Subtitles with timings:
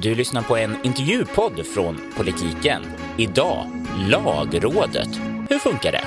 [0.00, 2.82] Du lyssnar på en intervjupodd från Politiken.
[3.18, 3.66] Idag,
[4.08, 5.08] Lagrådet.
[5.50, 6.04] Hur funkar det?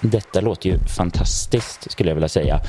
[0.00, 2.60] Detta låter ju fantastiskt skulle jag vilja säga.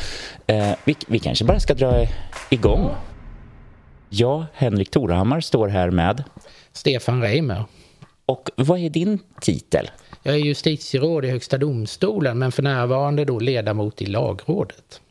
[0.48, 2.06] Eh, vi, vi kanske bara ska dra
[2.50, 2.90] igång.
[4.10, 6.24] Jag, Henrik Torehammar, står här med
[6.72, 7.66] Stefan Reimer.
[8.26, 9.90] Och vad är din titel?
[10.24, 15.02] Jag är justitieråd i Högsta domstolen men för närvarande då ledamot i lagrådet.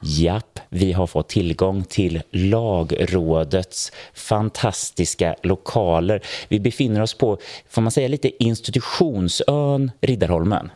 [0.00, 6.22] Japp, vi har fått tillgång till lagrådets fantastiska lokaler.
[6.48, 10.70] Vi befinner oss på, får man säga lite institutionsön Riddarholmen.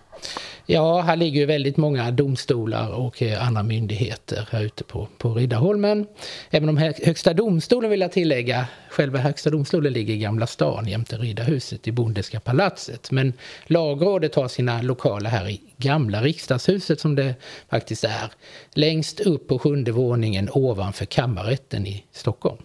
[0.73, 5.35] Ja, här ligger ju väldigt många domstolar och eh, andra myndigheter här ute på, på
[5.35, 6.07] Riddarholmen.
[6.51, 11.17] Även om Högsta domstolen vill jag tillägga, själva Högsta domstolen ligger i Gamla stan jämte
[11.17, 13.11] Riddarhuset i Bondeska palatset.
[13.11, 13.33] Men
[13.67, 17.35] lagrådet har sina lokaler här i Gamla riksdagshuset som det
[17.71, 18.33] faktiskt är.
[18.75, 22.59] Längst upp på sjunde våningen ovanför kammarrätten i Stockholm.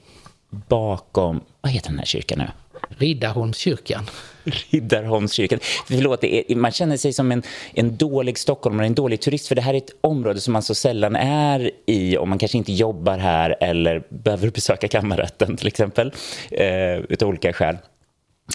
[0.50, 2.48] Bakom, vad heter den här kyrkan nu?
[2.98, 4.10] Riddarholmskyrkan.
[4.44, 5.60] Riddarholmskyrkan.
[5.88, 7.44] Förlåt, är, man känner sig som en,
[7.74, 9.48] en dålig stockholmare, en dålig turist.
[9.48, 12.58] För det här är ett område som man så sällan är i om man kanske
[12.58, 16.14] inte jobbar här eller behöver besöka kammarrätten till exempel.
[16.52, 17.78] Eh, utav olika skäl.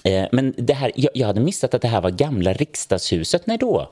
[0.05, 3.47] Eh, men det här, jag, jag hade missat att det här var gamla riksdagshuset.
[3.47, 3.91] När då?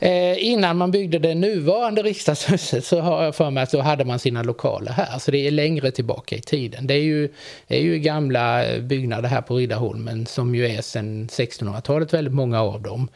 [0.00, 4.04] Eh, innan man byggde det nuvarande riksdagshuset så har jag för mig att då hade
[4.04, 5.18] man sina lokaler här.
[5.18, 6.86] Så det är längre tillbaka i tiden.
[6.86, 7.28] Det är ju,
[7.66, 12.82] är ju gamla byggnader här på Riddarholmen som ju är sedan 1600-talet, väldigt många av
[12.82, 13.08] dem.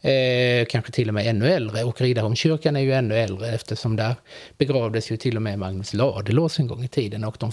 [0.00, 1.84] Eh, kanske till och med ännu äldre.
[1.84, 4.14] Och Riddarholmskyrkan är ju ännu äldre eftersom där
[4.58, 7.24] begravdes ju till och med Magnus Ladulås en gång i tiden.
[7.24, 7.52] Och de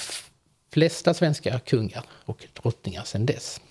[0.73, 3.61] flesta svenska kungar och drottningar sedan dess.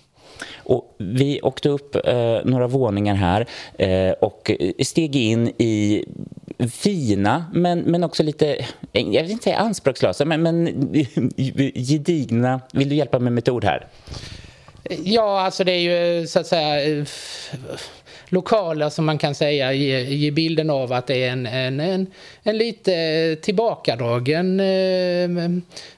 [0.57, 4.51] Och vi åkte upp eh, några våningar här eh, och
[4.83, 6.05] steg in i
[6.71, 8.55] fina, men, men också lite,
[8.93, 10.65] eh, jag vill inte säga anspråkslösa, men, men
[11.75, 12.61] gedigna.
[12.73, 13.87] Vill du hjälpa mig med ett ord här?
[15.03, 17.05] Ja, alltså det är ju så att säga eh,
[18.29, 22.07] lokaler som man kan säga ger, ger bilden av att det är en, en, en,
[22.43, 25.49] en lite tillbakadragen, eh,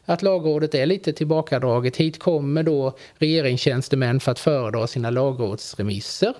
[0.05, 1.97] att lagrådet är lite tillbakadraget.
[1.97, 6.33] Hit kommer då regeringstjänstemän för att föredra sina lagrådsremisser.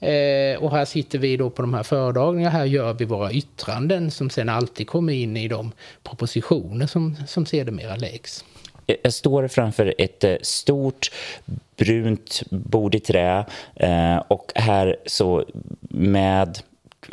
[0.00, 4.10] Eh, och här sitter vi då på de här föredragningarna, här gör vi våra yttranden
[4.10, 5.72] som sen alltid kommer in i de
[6.02, 8.44] propositioner som, som sedermera läggs.
[8.86, 11.10] Jag står framför ett eh, stort
[11.76, 15.44] brunt bord i trä eh, och här så
[15.90, 16.58] med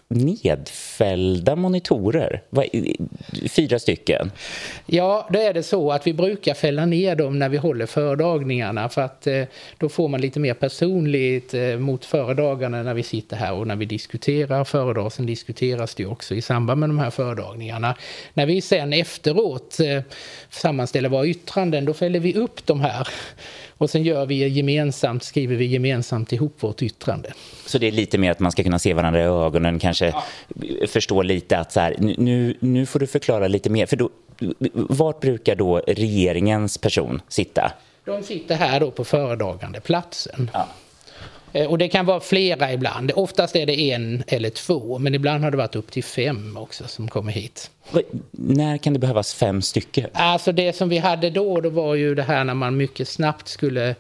[0.08, 2.42] nedfällda monitorer.
[3.50, 4.32] Fyra stycken.
[4.86, 8.90] Ja, då är det så att vi brukar fälla ner dem när vi håller föredragningarna
[8.90, 9.44] för att eh,
[9.78, 13.76] då får man lite mer personligt eh, mot föredragarna när vi sitter här och när
[13.76, 15.12] vi diskuterar föredrag.
[15.12, 17.96] Sen diskuteras det också i samband med de här föredragningarna.
[18.34, 20.02] När vi sen efteråt eh,
[20.50, 23.08] sammanställer våra yttranden, då fäller vi upp de här
[23.84, 27.34] och sen gör vi gemensamt, skriver vi gemensamt ihop vårt yttrande.
[27.66, 30.24] Så det är lite mer att man ska kunna se varandra i ögonen, kanske ja.
[30.88, 33.86] förstå lite att så här, nu, nu får du förklara lite mer.
[33.86, 34.10] För då,
[34.74, 37.72] vart brukar då regeringens person sitta?
[38.06, 40.50] De sitter här då på föredragande platsen.
[40.54, 40.68] Ja.
[41.54, 43.12] Eh, och det kan vara flera ibland.
[43.16, 46.88] Oftast är det en eller två, men ibland har det varit upp till fem också
[46.88, 47.72] som kommer hit.
[48.32, 50.10] När kan det behövas fem stycken?
[50.14, 53.48] Alltså det som vi hade då, det var ju det här när man mycket snabbt
[53.48, 53.96] skulle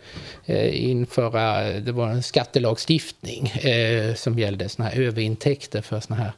[0.45, 6.31] eh, införa, det var en skattelagstiftning eh, som gällde såna här överintäkter för såna här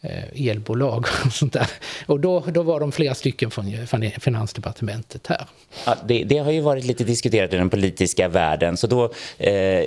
[0.00, 1.70] Eh, elbolag och sånt där.
[2.06, 5.46] Och då, då var de flera stycken från, från Finansdepartementet här.
[5.86, 9.84] Ja, det, det, har ju varit lite diskuterat i den politiska världen så då eh,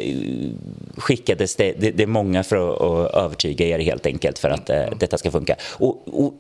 [0.98, 4.86] skickades det, det, det många för att, att, övertyga er helt enkelt för att eh,
[5.00, 5.56] detta ska funka.
[5.64, 6.34] Och, och,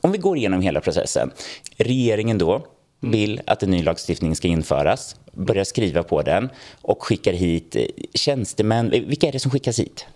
[0.00, 1.30] om vi går igenom hela processen.
[1.76, 2.66] Regeringen då
[3.00, 6.48] vill att en ny lagstiftning ska införas börjar skriva på den
[6.82, 7.82] och skickar hit eh,
[8.14, 8.92] tjänstemän.
[8.92, 10.06] Eh, vilka är det som skickas hit?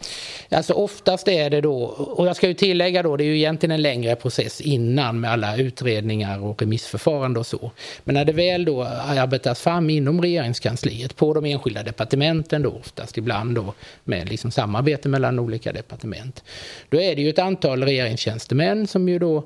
[0.50, 3.70] Alltså oftast är det då, och jag ska ju tillägga då, det är ju egentligen
[3.70, 7.70] en längre process innan med alla utredningar och remissförfarande och så.
[8.04, 13.18] Men när det väl då arbetas fram inom regeringskansliet på de enskilda departementen då oftast,
[13.18, 13.74] ibland då
[14.04, 16.44] med liksom samarbete mellan olika departement.
[16.88, 19.44] Då är det ju ett antal regeringstjänstemän som ju då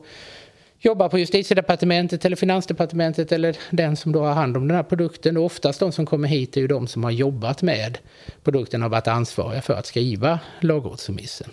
[0.84, 5.36] jobbar på justitiedepartementet eller finansdepartementet eller den som då har hand om den här produkten.
[5.36, 7.98] Och oftast de som kommer hit är ju de som har jobbat med
[8.42, 11.50] produkten och varit ansvariga för att skriva lagrådsremissen.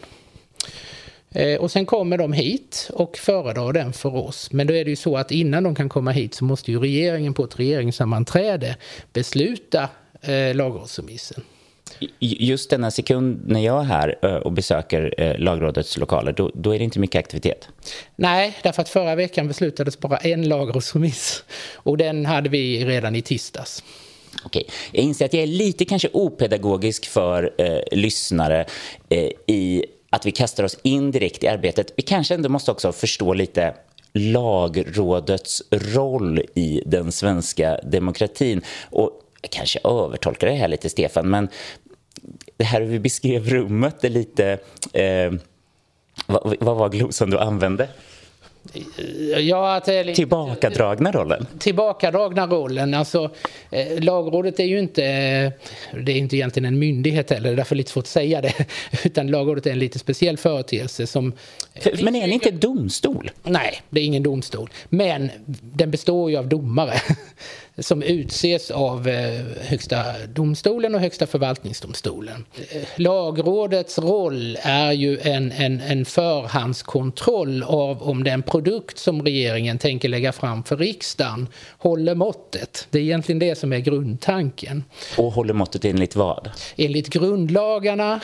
[1.31, 4.51] Eh, och sen kommer de hit och föredrar den för oss.
[4.51, 6.79] Men då är det ju så att innan de kan komma hit så måste ju
[6.79, 8.77] regeringen på ett regeringssammanträde
[9.13, 9.89] besluta
[10.21, 11.43] eh, lagrådsremissen.
[12.19, 16.85] Just denna sekund när jag är här och besöker lagrådets lokaler, då, då, är det
[16.85, 17.67] inte mycket aktivitet?
[18.15, 21.43] Nej, därför att förra veckan beslutades bara en lagrådsremiss
[21.75, 23.83] och den hade vi redan i tisdags.
[24.45, 28.65] Okej, jag inser att jag är lite kanske opedagogisk för eh, lyssnare
[29.09, 31.93] eh, i att vi kastar oss in direkt i arbetet.
[31.95, 33.73] Vi kanske ändå måste också förstå lite
[34.13, 38.61] lagrådets roll i den svenska demokratin.
[38.89, 39.11] Och
[39.41, 41.49] jag kanske övertolkar det här lite, Stefan, men
[42.61, 44.57] det här vi beskrev rummet är lite...
[44.93, 45.33] Eh,
[46.25, 47.87] vad, vad var glosan du använde?
[49.37, 51.47] Ja, att det är lite, tillbakadragna rollen?
[51.59, 52.93] Tillbakadragna rollen.
[52.93, 53.31] Alltså,
[53.71, 55.01] eh, lagrådet är ju inte,
[56.05, 58.53] det är inte egentligen en myndighet heller, det är därför lite svårt att säga det.
[59.05, 61.33] Utan lagrådet är en lite speciell företeelse som...
[62.01, 63.31] Men är det inte domstol?
[63.43, 64.69] Nej, det är ingen domstol.
[64.89, 65.29] Men
[65.61, 66.93] den består ju av domare
[67.81, 72.45] som utses av eh, Högsta domstolen och Högsta förvaltningsdomstolen.
[72.71, 79.77] Eh, lagrådets roll är ju en, en, en förhandskontroll av om den produkt som regeringen
[79.77, 81.47] tänker lägga fram för riksdagen
[81.77, 82.87] håller måttet.
[82.89, 84.83] Det är egentligen det som är grundtanken.
[85.17, 86.49] Och håller måttet enligt vad?
[86.75, 88.19] Enligt grundlagarna,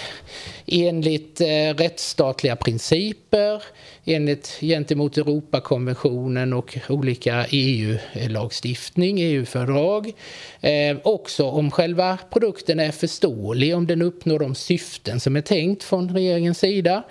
[0.66, 3.64] enligt eh, rättsstatliga principer,
[4.06, 10.14] enligt gentemot Europakonventionen och olika EU-lagstiftning, EU-fördrag.
[10.62, 15.84] Eh, också om själva produkten är förståelig, om den uppnår de syften som är tänkt
[15.84, 17.04] från regeringens sida.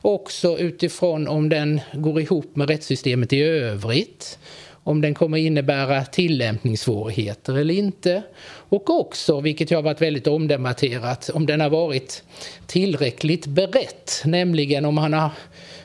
[0.00, 4.38] Också utifrån om den går ihop med rättssystemet i övrigt
[4.86, 8.22] om den kommer innebära tillämpningssvårigheter eller inte.
[8.46, 12.22] Och också, vilket har varit väldigt omdebatterat, om den har varit
[12.66, 15.30] tillräckligt berett, nämligen om man har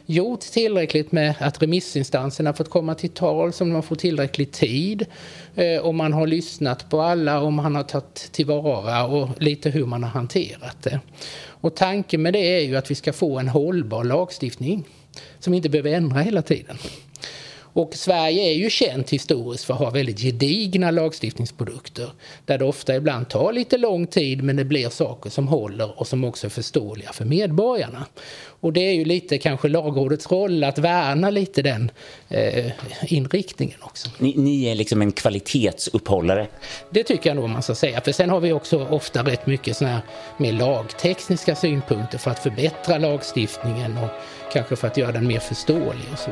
[0.09, 5.05] gjort tillräckligt med att remissinstanserna fått komma till tal, om man får tillräcklig tid,
[5.55, 9.85] eh, om man har lyssnat på alla, om man har tagit tillvara och lite hur
[9.85, 10.99] man har hanterat det.
[11.45, 14.83] Och tanken med det är ju att vi ska få en hållbar lagstiftning
[15.39, 16.77] som inte behöver ändra hela tiden.
[17.73, 22.09] Och Sverige är ju känt historiskt för att ha väldigt gedigna lagstiftningsprodukter
[22.45, 26.07] där det ofta ibland tar lite lång tid men det blir saker som håller och
[26.07, 28.05] som också är förståeliga för medborgarna.
[28.61, 31.91] Och det är ju lite kanske lagrådets roll att värna lite den
[32.29, 32.71] eh,
[33.07, 34.09] inriktningen också.
[34.17, 36.47] Ni, ni, är liksom en kvalitetsuppehållare?
[36.89, 38.01] Det tycker jag nog man ska säga.
[38.01, 40.01] För sen har vi också ofta rätt mycket såna här
[40.37, 44.09] mer lagtekniska synpunkter för att förbättra lagstiftningen och
[44.53, 46.31] kanske för att göra den mer förståelig och så.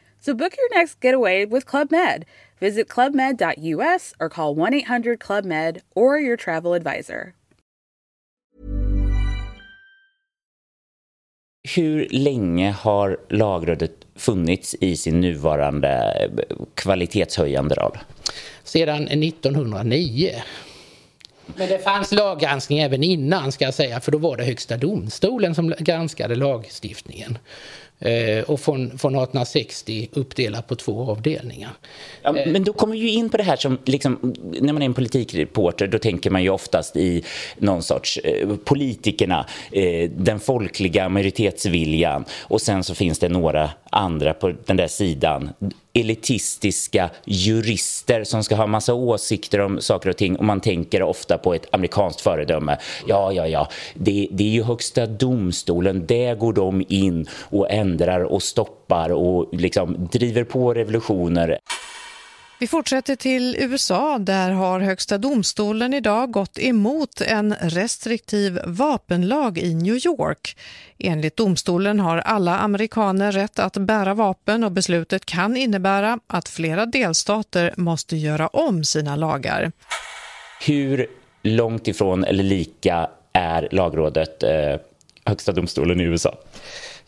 [0.25, 2.25] So book your next getaway with Club Med.
[2.59, 7.33] Visit clubmed.us or call 1 800 Club Med or your travel advisor.
[11.75, 16.29] Hur länge har Lagrådet funnits i sin nuvarande
[16.75, 17.97] kvalitetshöjande roll?
[18.63, 20.29] Sedan 1909.
[21.55, 25.55] Men det fanns laggranskning även innan ska jag säga, för då var det Högsta domstolen
[25.55, 27.37] som granskade lagstiftningen.
[28.01, 31.69] Eh, och från, från 1860 uppdelat på två avdelningar.
[32.21, 34.85] Ja, men då kommer vi ju in på det här som, liksom, när man är
[34.85, 37.23] en politikreporter, då tänker man ju oftast i
[37.57, 44.33] någon sorts eh, politikerna, eh, den folkliga majoritetsviljan och sen så finns det några andra
[44.33, 45.49] på den där sidan
[45.93, 51.37] elitistiska jurister som ska ha massa åsikter om saker och ting och man tänker ofta
[51.37, 52.77] på ett amerikanskt föredöme.
[53.07, 57.90] Ja, ja, ja, det, det är ju högsta domstolen, där går de in och ändrar
[58.25, 61.59] och stoppar och liksom driver på revolutioner.
[62.61, 64.17] Vi fortsätter till USA.
[64.19, 70.57] Där har Högsta domstolen idag gått emot en restriktiv vapenlag i New York.
[70.99, 76.85] Enligt domstolen har alla amerikaner rätt att bära vapen och beslutet kan innebära att flera
[76.85, 79.71] delstater måste göra om sina lagar.
[80.65, 81.07] Hur
[81.43, 84.79] långt ifrån eller lika är lagrådet eh,
[85.25, 86.37] Högsta domstolen i USA?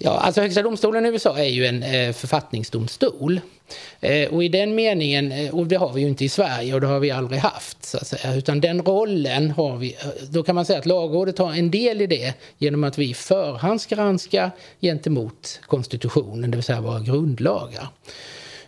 [0.05, 3.41] Ja, alltså Högsta domstolen i USA är ju en eh, författningsdomstol.
[3.99, 6.81] Eh, och i den meningen, eh, och det har vi ju inte i Sverige och
[6.81, 10.43] det har vi aldrig haft, så att säga, utan den rollen har vi, eh, då
[10.43, 15.59] kan man säga att lagrådet har en del i det genom att vi förhandsgranskar gentemot
[15.65, 17.87] konstitutionen, det vill säga våra grundlagar.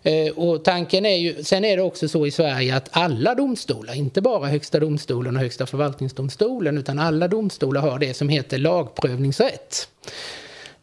[0.04, 3.94] Eh, och tanken är ju, sen är det också så i Sverige att alla domstolar,
[3.96, 9.88] inte bara Högsta domstolen och Högsta förvaltningsdomstolen, utan alla domstolar har det som heter lagprövningsrätt.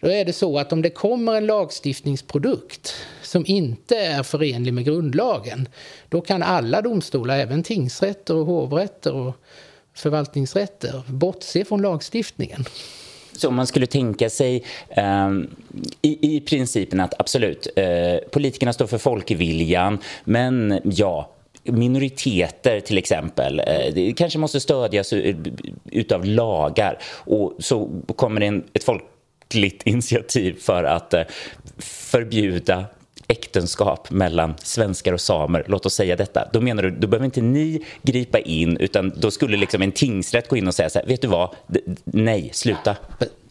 [0.02, 4.84] Då är det så att om det kommer en lagstiftningsprodukt som inte är förenlig med
[4.84, 5.68] grundlagen,
[6.08, 9.36] då kan alla domstolar, även tingsrätter och hovrätter och
[9.94, 12.64] förvaltningsrätter, bortse från lagstiftningen.
[13.32, 15.30] Så om man skulle tänka sig eh,
[16.02, 21.30] i, i principen att absolut, eh, politikerna står för folkviljan, men ja,
[21.62, 25.12] minoriteter till exempel, eh, det kanske måste stödjas
[25.90, 28.84] utav lagar och så kommer det en, ett
[29.52, 31.22] folkligt initiativ för att eh,
[31.78, 32.86] förbjuda
[33.28, 37.40] äktenskap mellan svenskar och samer, låt oss säga detta, då menar du, då behöver inte
[37.40, 41.06] ni gripa in utan då skulle liksom en tingsrätt gå in och säga så här,
[41.06, 41.48] vet du vad,
[42.04, 42.96] nej, sluta.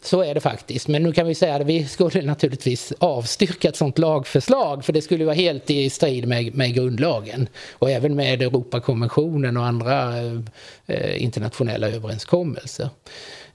[0.02, 0.88] Så är det faktiskt.
[0.88, 5.02] Men nu kan vi säga att vi skulle naturligtvis avstyrka ett sådant lagförslag för det
[5.02, 10.38] skulle vara helt i strid med, med grundlagen och även med Europakonventionen och andra eh,
[10.86, 12.88] eh internationella överenskommelser.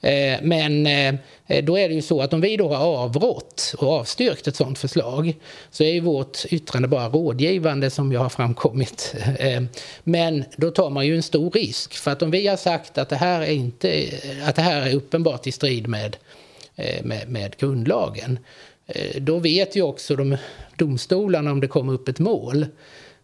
[0.01, 1.15] Eh, men eh,
[1.63, 4.79] då är det ju så att om vi då har avrått och avstyrkt ett sådant
[4.79, 5.35] förslag
[5.71, 9.15] så är ju vårt yttrande bara rådgivande som jag har framkommit.
[9.39, 9.61] Eh,
[10.03, 13.09] men då tar man ju en stor risk för att om vi har sagt att
[13.09, 14.03] det här är, inte,
[14.45, 16.17] att det här är uppenbart i strid med,
[17.03, 18.39] med, med grundlagen
[19.17, 20.37] då vet ju också de
[20.75, 22.65] domstolarna om det kommer upp ett mål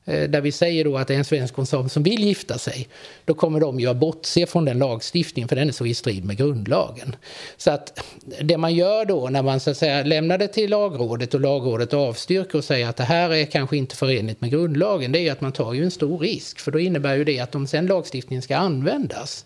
[0.05, 2.87] Eh, där vi säger då att det är en svensk konsum som vill gifta sig,
[3.25, 6.25] då kommer de ju att bortse från den lagstiftningen för den är så i strid
[6.25, 7.15] med grundlagen.
[7.57, 8.03] Så att
[8.41, 11.93] det man gör då när man så att säga lämnar det till lagrådet och lagrådet
[11.93, 15.29] avstyrker och säger att det här är kanske inte förenligt med grundlagen, det är ju
[15.29, 17.87] att man tar ju en stor risk för då innebär ju det att om sen
[17.87, 19.45] lagstiftningen ska användas,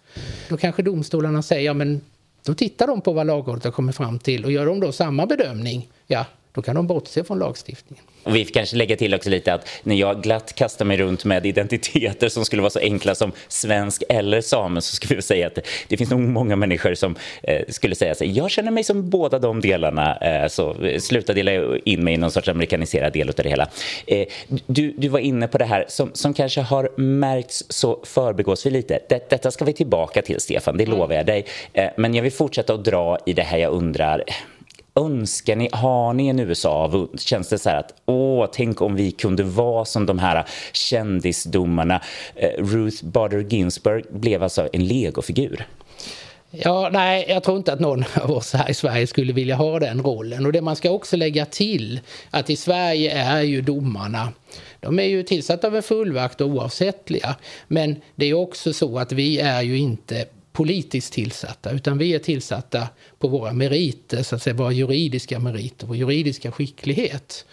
[0.49, 2.01] då kanske domstolarna säger ja men
[2.43, 5.25] då tittar de på vad lagrådet har kommit fram till och gör de då samma
[5.25, 8.03] bedömning, ja då kan de bortse från lagstiftningen.
[8.27, 11.45] Och vi kanske lägga till också lite att när jag glatt kastar mig runt med
[11.45, 15.59] identiteter som skulle vara så enkla som svensk eller same så skulle vi säga att
[15.87, 19.39] det finns nog många människor som eh, skulle säga sig jag känner mig som båda
[19.39, 23.49] de delarna eh, så sluta dela in mig i någon sorts amerikaniserad del av det
[23.49, 23.67] hela.
[24.07, 24.27] Eh,
[24.65, 28.69] du, du var inne på det här som, som kanske har märkts så förbegås vi
[28.69, 28.99] lite.
[29.09, 31.45] Det, detta ska vi tillbaka till Stefan, det lovar jag dig.
[31.73, 34.23] Eh, men jag vill fortsätta att dra i det här jag undrar
[34.97, 37.19] önskar ni, har ni en USA-avund?
[37.19, 42.01] Känns det så här att åh, tänk om vi kunde vara som de här kändisdomarna.
[42.35, 45.67] Eh, Ruth Bader Ginsburg blev alltså en legofigur.
[46.51, 49.79] Ja, nej, jag tror inte att någon av oss här i Sverige skulle vilja ha
[49.79, 50.45] den rollen.
[50.45, 51.99] Och det man ska också lägga till
[52.31, 54.29] att i Sverige är ju domarna
[54.79, 57.35] de är ju tillsatta av en fullvakt och oavsättliga.
[57.67, 60.25] Men det är också så att vi är ju inte
[60.57, 62.87] politiskt tillsatta utan vi är tillsatta
[63.19, 67.45] på våra meriter, så att säga, våra juridiska meriter, vår juridiska skicklighet.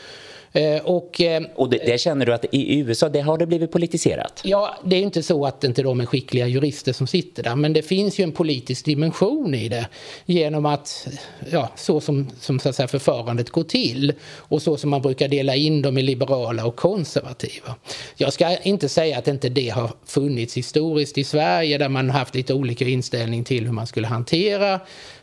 [0.56, 3.72] Eh, och, eh, och det, det, känner du att i USA det har det blivit
[3.72, 4.40] politiserat?
[4.44, 7.72] Ja, det är inte så att inte de är skickliga jurister som sitter där men
[7.72, 9.86] det finns ju en politisk dimension i det
[10.26, 11.08] genom att,
[11.50, 15.28] ja, så som, som så att säga, förfarandet går till och så som man brukar
[15.28, 17.74] dela in dem i liberala och konservativa.
[18.16, 22.34] Jag ska inte säga att inte det har funnits historiskt i Sverige där man haft
[22.34, 24.80] lite olika inställning till hur man skulle hantera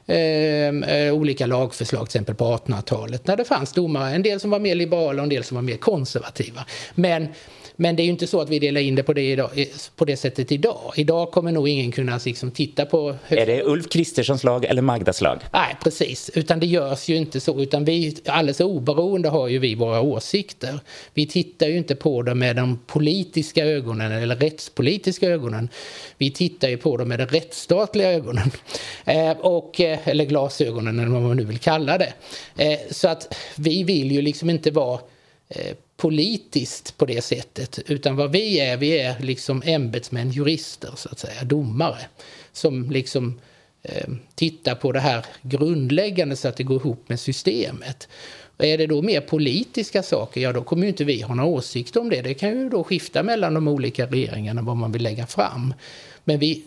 [0.07, 4.49] Ehm, eh, olika lagförslag, till exempel på 1800-talet, när det fanns domare, en del som
[4.49, 6.65] var mer liberala och en del som var mer konservativa.
[6.95, 7.27] Men
[7.75, 9.49] men det är ju inte så att vi delar in det på det, idag,
[9.95, 10.93] på det sättet idag.
[10.95, 13.15] Idag kommer nog ingen kunna liksom titta på...
[13.27, 15.39] Är det Ulf Kristerssons lag eller Magdas lag?
[15.53, 16.31] Nej, precis.
[16.33, 17.61] Utan det görs ju inte så.
[17.61, 20.79] Utan vi, alldeles oberoende har ju vi våra åsikter.
[21.13, 25.69] Vi tittar ju inte på dem med de politiska ögonen eller rättspolitiska ögonen.
[26.17, 28.51] Vi tittar ju på dem med de rättsstatliga ögonen.
[29.05, 32.13] Eh, och, eh, eller glasögonen eller vad man nu vill kalla det.
[32.57, 34.99] Eh, så att vi vill ju liksom inte vara
[35.49, 37.79] eh, politiskt på det sättet.
[37.87, 41.99] Utan vad vi är, vi är liksom ämbetsmän, jurister, så att säga, domare.
[42.51, 43.39] Som liksom
[43.83, 48.07] eh, tittar på det här grundläggande så att det går ihop med systemet.
[48.57, 51.49] Och är det då mer politiska saker, ja då kommer ju inte vi ha några
[51.49, 52.21] åsikter om det.
[52.21, 55.73] Det kan ju då skifta mellan de olika regeringarna vad man vill lägga fram.
[56.23, 56.63] Men vi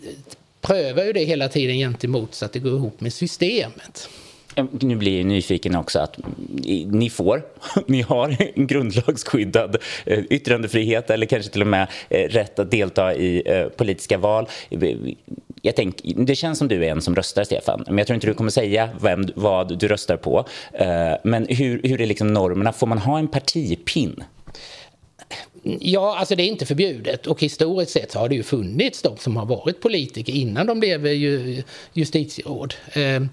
[0.61, 4.09] prövar ju det hela tiden gentemot så att det går ihop med systemet.
[4.55, 7.41] Ehm, nu blir jag nyfiken också att mm, ni får,
[7.87, 13.15] ni har en grundlagsskyddad eh, yttrandefrihet eller kanske till och med eh, rätt att delta
[13.15, 14.47] i eh, politiska val.
[15.61, 17.83] Jag tänk, det känns som du är en som röstar, Stefan.
[17.87, 20.45] Men jag tror inte du kommer säga vem, vad du röstar på.
[21.23, 22.73] Men hur, hur är liksom normerna?
[22.73, 24.23] Får man ha en partipin?
[25.79, 29.37] Ja, alltså det är inte förbjudet och historiskt sett har det ju funnits de som
[29.37, 32.73] har varit politiker innan de blev eh, ju justitieråd.
[32.93, 33.23] Eh,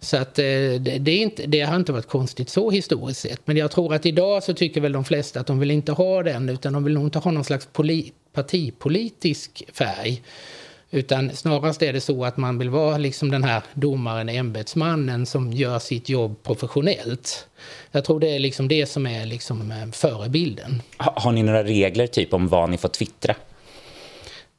[0.00, 0.44] så att eh,
[0.80, 3.40] det, är inte, det har inte varit konstigt så historiskt sett.
[3.44, 6.22] Men jag tror att idag så tycker väl de flesta att de vill inte ha
[6.22, 10.22] den utan de vill nog inte ha någon slags poli, partipolitisk färg.
[10.90, 15.52] Utan snarast är det så att man vill vara liksom den här domaren, ämbetsmannen som
[15.52, 17.46] gör sitt jobb professionellt.
[17.90, 19.90] Jag tror det är liksom det som är liksom eh, förebilden.
[19.92, 20.82] förebilden.
[20.96, 23.34] Har ni några regler typ om vad ni får twittra?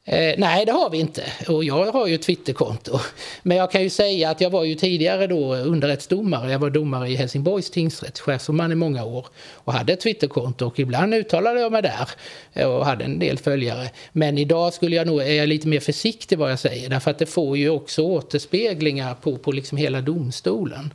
[0.04, 1.24] Eh, nej, det har vi inte.
[1.48, 2.98] Och jag har ju ett Twitterkonto.
[3.42, 6.52] Men jag kan ju säga att jag var ju tidigare då underrättsdomare.
[6.52, 9.26] Jag var domare i Helsingborgs tingsrätt, chefsomman i många år.
[9.54, 12.08] Och hade ett Twitterkonto och ibland uttalade jag mig där.
[12.52, 13.90] Eh, och hade en del följare.
[14.12, 16.90] Men idag skulle jag nog, är jag lite mer försiktig vad jag säger.
[16.90, 20.94] Därför att det får ju också återspeglingar på, på liksom hela domstolen.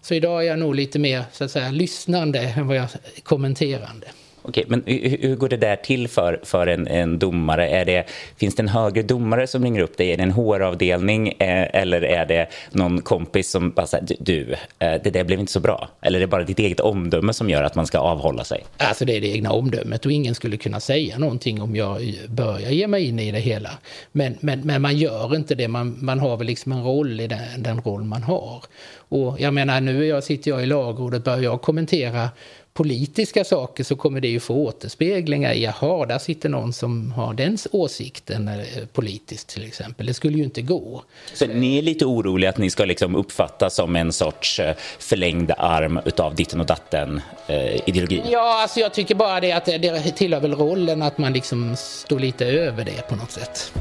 [0.00, 2.88] Så idag är jag nog lite mer så att säga lyssnande än vad jag
[3.22, 4.06] kommenterande.
[4.46, 7.68] Okej, men hur går det där till för, för en, en domare?
[7.68, 8.04] Är det,
[8.36, 10.12] finns det en högre domare som ringer upp dig?
[10.12, 14.94] Är det en HR-avdelning eh, eller är det någon kompis som bara säger du, eh,
[15.04, 15.88] det där blev inte så bra?
[16.02, 18.64] Eller är det bara ditt eget omdöme som gör att man ska avhålla sig?
[18.76, 22.70] Alltså det är det egna omdömet och ingen skulle kunna säga någonting om jag börjar
[22.70, 23.70] ge mig in i det hela.
[24.12, 27.26] Men, men, men man gör inte det, man, man har väl liksom en roll i
[27.26, 28.64] den, den roll man har.
[29.08, 32.28] Och jag menar, nu jag, sitter jag i lagrådet, börjar jag kommentera
[32.74, 37.34] politiska saker så kommer det ju få återspeglingar i, jaha, där sitter någon som har
[37.34, 40.06] den åsikten eh, politiskt till exempel.
[40.06, 41.02] Det skulle ju inte gå.
[41.34, 45.52] Så ni är lite oroliga att ni ska liksom uppfattas som en sorts eh, förlängd
[45.58, 48.22] arm utav ditten och datten eh, ideologi?
[48.30, 52.18] Ja, alltså jag tycker bara det att det tillhör väl rollen att man liksom står
[52.18, 53.72] lite över det på något sätt.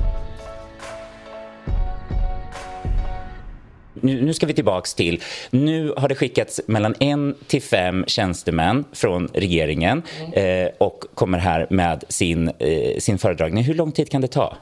[3.93, 8.85] Nu, nu ska vi tillbaks till, nu har det skickats mellan en till fem tjänstemän
[8.91, 10.65] från regeringen mm.
[10.65, 13.63] eh, och kommer här med sin, eh, sin föredragning.
[13.63, 14.57] Hur lång tid kan det ta?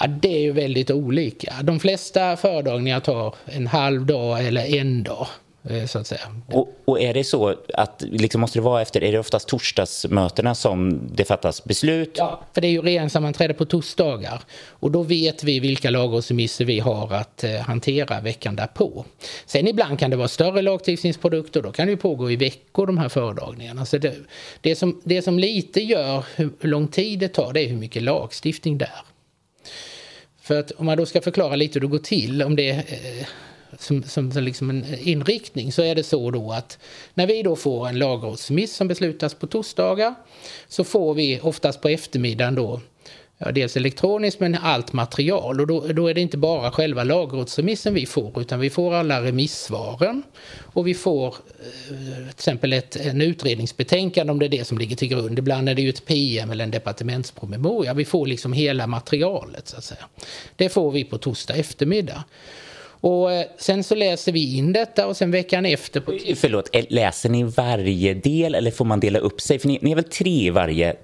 [0.00, 1.54] Ja, det är ju väldigt olika.
[1.62, 5.26] De flesta föredragningar tar en halv dag eller en dag.
[5.68, 6.20] Eh, så att säga.
[6.46, 10.54] Och, och, är det så att liksom måste det vara efter, är det oftast torsdagsmötena
[10.54, 12.14] som det fattas beslut?
[12.18, 16.80] Ja, för det är ju regeringssammanträde på torsdagar och då vet vi vilka lagrådsremisser vi
[16.80, 19.04] har att eh, hantera veckan därpå.
[19.46, 22.98] Sen ibland kan det vara större lagstiftningsprodukter, då kan det ju pågå i veckor de
[22.98, 23.86] här föredragningarna.
[23.86, 24.14] Så det,
[24.60, 28.02] det, som, det som lite gör hur lång tid det tar, det är hur mycket
[28.02, 29.02] lagstiftning det är.
[30.42, 33.26] För att om man då ska förklara lite hur det går till, om det eh,
[33.78, 36.78] som, som, som liksom en eh, inriktning så är det så då att
[37.14, 40.14] när vi då får en lagrådsremiss som beslutas på torsdagar
[40.68, 42.80] så får vi oftast på eftermiddagen då
[43.38, 47.94] ja, dels elektroniskt men allt material och då, då är det inte bara själva lagrådsremissen
[47.94, 50.22] vi får utan vi får alla remissvaren
[50.60, 54.96] och vi får eh, till exempel ett en utredningsbetänkande om det är det som ligger
[54.96, 55.38] till grund.
[55.38, 57.94] Ibland är det ju ett PM eller en departementspromemoria.
[57.94, 60.08] Vi får liksom hela materialet så att säga.
[60.56, 62.24] Det får vi på torsdag eftermiddag.
[63.00, 66.00] Och eh, sen så läser vi in detta och sen veckan efter...
[66.00, 69.58] På eh, Förlåt, eh, läser ni varje del eller får man dela upp sig?
[69.58, 70.96] För ni, ni är väl tre i varje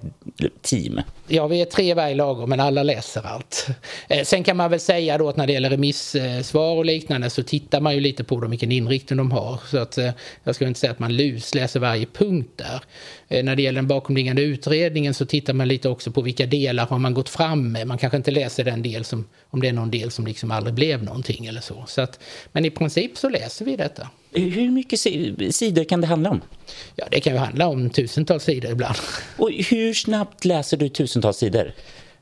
[0.61, 1.01] team?
[1.29, 3.67] Ja, vi är tre i varje lager, men alla läser allt.
[4.09, 7.43] Eh, sen kan man väl säga då att när det gäller remissvar och liknande så
[7.43, 9.59] tittar man ju lite på dem, vilken inriktning de har.
[9.67, 10.11] Så att eh,
[10.43, 12.81] jag skulle inte säga att man lusläser varje punkt där.
[13.27, 16.85] Eh, när det gäller den bakomliggande utredningen så tittar man lite också på vilka delar
[16.85, 17.87] har man gått fram med.
[17.87, 20.73] Man kanske inte läser den del som, om det är någon del som liksom aldrig
[20.73, 21.83] blev någonting eller så.
[21.87, 22.19] Så att,
[22.51, 24.07] men i princip så läser vi detta.
[24.31, 24.99] Hur mycket
[25.55, 26.41] sidor kan det handla om?
[26.95, 28.95] Ja, det kan ju handla om tusentals sidor ibland.
[29.37, 31.73] Och hur snabbt läser du tusentals sidor?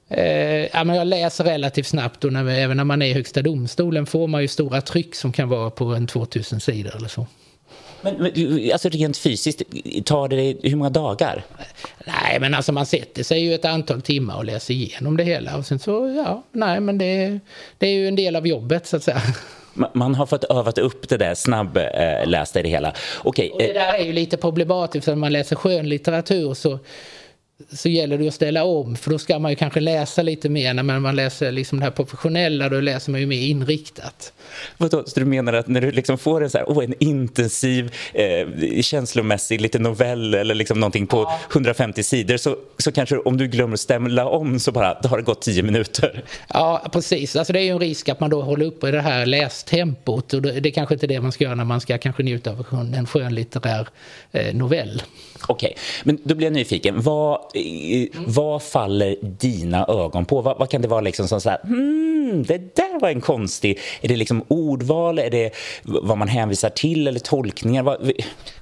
[0.10, 3.42] Eh, ja, men jag läser relativt snabbt och när, även när man är i Högsta
[3.42, 7.28] domstolen får man ju stora tryck som kan vara på en 2000 sidor eller så.
[8.02, 9.62] Men, men alltså rent fysiskt,
[10.06, 11.46] tar det hur många dagar?
[12.06, 15.58] Nej, men alltså man sätter sig ju ett antal timmar och läser igenom det hela.
[15.58, 17.40] Och sen så, ja, nej, men det,
[17.78, 19.22] det är ju en del av jobbet så att säga.
[19.94, 22.94] Man har fått övat upp det där snabblästa i det hela.
[23.24, 23.50] Okay.
[23.50, 26.80] Och det där är ju lite problematiskt, för när man läser skönlitteratur så
[27.72, 30.74] så gäller det att ställa om för då ska man ju kanske läsa lite mer
[30.74, 34.34] när man läser liksom det här professionella då läser man ju mer inriktat.
[34.78, 37.94] Vadå, så du menar att när du liksom får en, så här, oh, en intensiv
[38.14, 41.40] eh, känslomässig liten novell eller liksom någonting på ja.
[41.52, 45.18] 150 sidor så, så kanske om du glömmer att stämla om så bara, då har
[45.18, 46.24] det gått 10 minuter.
[46.48, 47.36] Ja, precis.
[47.36, 50.42] Alltså det är ju en risk att man då håller uppe det här lästempot och
[50.42, 53.08] det är kanske inte det man ska göra när man ska kanske njuta av en
[53.08, 53.88] skönlitterär
[54.32, 55.02] eh, novell.
[55.48, 55.84] Okej, okay.
[56.04, 57.02] men då blir jag nyfiken.
[57.02, 57.40] Vad
[58.26, 60.42] vad faller dina ögon på?
[60.42, 63.80] Vad, vad, kan det vara liksom som så här, hmm, det där var en konstig...
[64.02, 65.20] Är det liksom ordval?
[65.20, 65.52] Är det
[65.84, 67.84] vad man hänvisar till eller tolkningar?
[67.84, 68.12] Vad...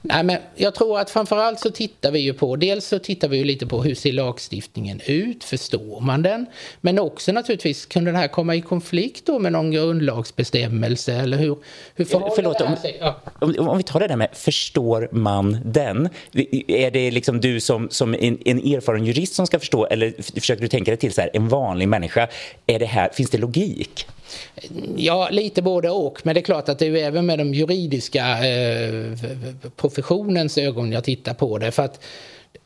[0.01, 3.37] Nej, men jag tror att framförallt så tittar vi ju på, dels så tittar vi
[3.37, 6.45] ju lite på hur ser lagstiftningen ut, förstår man den?
[6.81, 11.57] Men också naturligtvis, kunde den här komma i konflikt då med någon grundlagsbestämmelse eller hur,
[11.95, 13.21] hur Förlåt, om, ja.
[13.39, 16.09] om, om, vi tar det där med förstår man den?
[16.73, 20.61] Är det liksom du som, som en, en erfaren jurist som ska förstå eller försöker
[20.61, 22.27] du tänka dig till så här, en vanlig människa?
[22.67, 24.07] Är det här, finns det logik?
[24.97, 26.19] Ja, lite både och.
[26.23, 29.11] Men det är klart att det är även med de juridiska eh,
[29.75, 31.71] professionens ögon jag tittar på det.
[31.71, 32.03] För att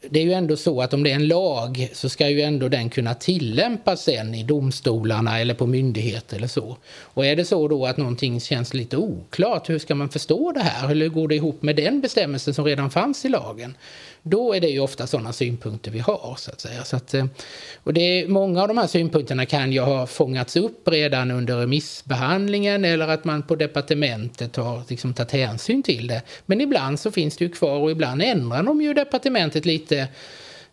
[0.10, 2.70] det är ju ändå så att om det är en lag så ska ju ändå
[2.70, 6.78] den kunna tillämpas sen i domstolarna eller på myndigheter eller så.
[6.88, 10.62] Och är det så då att någonting känns lite oklart, hur ska man förstå det
[10.62, 10.88] här?
[10.88, 13.78] Hur går det ihop med den bestämmelsen som redan fanns i lagen?
[14.30, 16.36] Då är det ju ofta sådana synpunkter vi har.
[16.38, 16.84] Så att säga.
[16.84, 17.26] Så att, eh,
[17.84, 21.58] och det är, många av de här synpunkterna kan ju ha fångats upp redan under
[21.58, 26.22] remissbehandlingen eller att man på departementet har liksom tagit hänsyn till det.
[26.46, 30.08] Men ibland så finns det ju kvar och ibland ändrar de ju departementet lite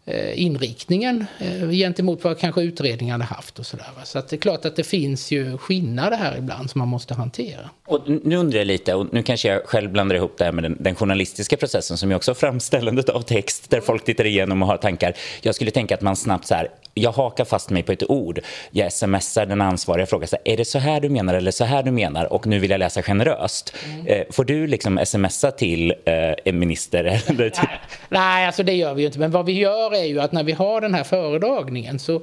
[0.06, 3.86] Eh, inriktningen eh, gentemot vad kanske utredningen hade haft och sådär.
[4.04, 7.14] Så att det är klart att det finns ju skillnader här ibland som man måste
[7.14, 7.70] hantera.
[7.86, 10.64] Och nu undrar jag lite, och nu kanske jag själv blandar ihop det här med
[10.64, 14.68] den, den journalistiska processen som ju också framställandet av text där folk tittar igenom och
[14.68, 15.14] har tankar.
[15.42, 18.40] Jag skulle tänka att man snabbt så här, jag hakar fast mig på ett ord.
[18.70, 21.64] Jag smsar den ansvariga frågar så här, är det så här du menar eller så
[21.64, 23.74] här du menar och nu vill jag läsa generöst.
[23.92, 24.07] Mm.
[24.07, 27.04] Eh, får du liksom smsa till eh, en minister?
[27.26, 27.64] Eller till...
[27.68, 29.18] Nej, nej, alltså det gör vi ju inte.
[29.18, 32.22] Men vad vi gör är ju att när vi har den här föredragningen så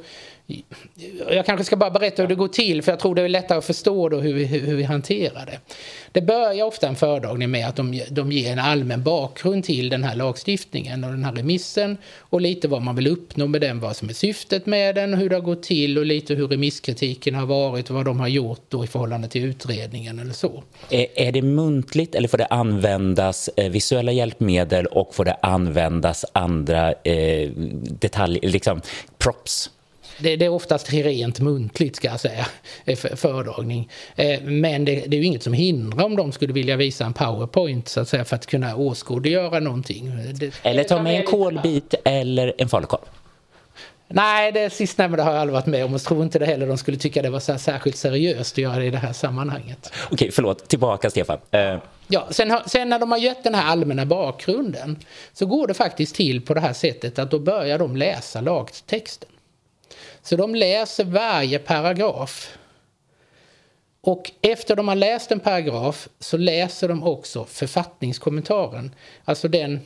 [1.30, 3.58] jag kanske ska bara berätta hur det går till för jag tror det är lättare
[3.58, 5.60] att förstå då hur vi, hur vi hanterar det.
[6.12, 10.04] Det börjar ofta en föredragning med att de, de ger en allmän bakgrund till den
[10.04, 13.96] här lagstiftningen och den här remissen och lite vad man vill uppnå med den, vad
[13.96, 17.46] som är syftet med den, hur det har gått till och lite hur remisskritiken har
[17.46, 20.64] varit och vad de har gjort då i förhållande till utredningen eller så.
[20.90, 26.26] Är, är det muntligt eller får det användas eh, visuella hjälpmedel och får det användas
[26.34, 27.50] andra eh,
[28.00, 28.82] detaljer, liksom
[29.18, 29.70] props?
[30.22, 32.46] Det, det, är oftast rent muntligt ska jag säga,
[32.86, 33.90] eh, föredragning.
[34.16, 37.14] Eh, men det, det, är ju inget som hindrar om de skulle vilja visa en
[37.14, 40.12] powerpoint så att säga för att kunna åskådliggöra någonting.
[40.64, 43.02] eller ta med en kolbit eller en falukorv.
[44.14, 46.78] Nej, det sistnämnda har jag aldrig varit med om och tror inte det heller de
[46.78, 49.94] skulle tycka det var så särskilt seriöst att göra det i det här sammanhanget.
[50.12, 50.68] Okej, förlåt.
[50.68, 51.38] Tillbaka Stefan.
[51.56, 51.78] Uh.
[52.08, 55.00] Ja, sen, sen, när de har gett den här allmänna bakgrunden
[55.34, 59.30] så går det faktiskt till på det här sättet att då börjar de läsa lagtexten.
[60.24, 62.58] Så de läser varje paragraf.
[64.02, 68.96] Och efter de har läst en paragraf så läser de också författningskommentaren.
[69.26, 69.80] Alltså den,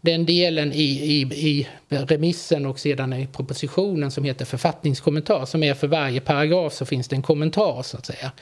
[0.00, 5.74] den delen i, i, i remissen och sedan i propositionen som heter författningskommentar som är
[5.74, 8.32] för varje paragraf så finns det en kommentar så att säga.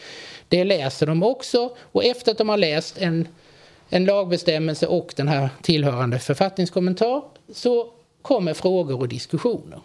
[0.48, 3.28] Det läser de också och efter att de har läst en,
[3.88, 7.22] en lagbestämmelse och den här tillhörande författningskommentar
[7.54, 9.80] så kommer frågor och diskussioner.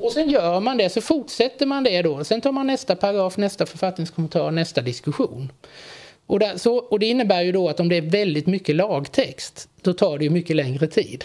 [0.00, 2.24] Och sen gör man det, så fortsätter man det då.
[2.24, 5.52] Sen tar man nästa paragraf, nästa författningskommentar, nästa diskussion.
[6.26, 9.68] Och, där, så, och det innebär ju då att om det är väldigt mycket lagtext,
[9.82, 11.24] då tar det ju mycket längre tid.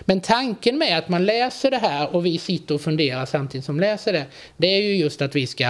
[0.00, 3.80] Men tanken med att man läser det här och vi sitter och funderar samtidigt som
[3.80, 4.24] läser det,
[4.56, 5.64] det är ju just att vi ska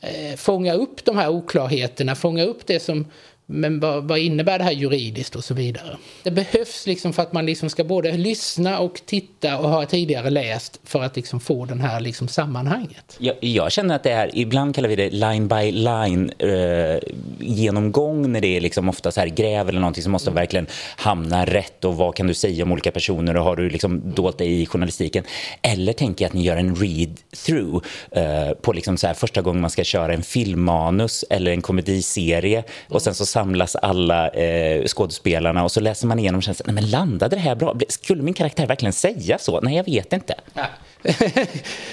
[0.00, 3.06] eh, fånga upp de här oklarheterna, fånga upp det som
[3.48, 5.96] men vad, vad, innebär det här juridiskt och så vidare?
[6.22, 10.30] Det behövs liksom för att man liksom ska både lyssna och titta och ha tidigare
[10.30, 13.16] läst för att liksom få den här liksom sammanhanget.
[13.18, 16.98] Jag, jag känner att det är, ibland kallar vi det line by line eh,
[17.38, 20.40] genomgång när det är liksom ofta så här gräv eller någonting som måste mm.
[20.40, 24.12] verkligen hamna rätt och vad kan du säga om olika personer och har du liksom
[24.14, 25.24] dolt dig i journalistiken?
[25.62, 29.60] Eller tänker jag att ni gör en read-through eh, på liksom så här första gången
[29.60, 35.64] man ska köra en filmmanus eller en komediserie och sen så samlas alla eh, skådespelarna
[35.64, 37.76] och så läser man igenom och känner, nej men landade det här bra?
[37.88, 39.60] Skulle min karaktär verkligen säga så?
[39.60, 40.34] Nej, jag vet inte.
[40.54, 40.66] Ja.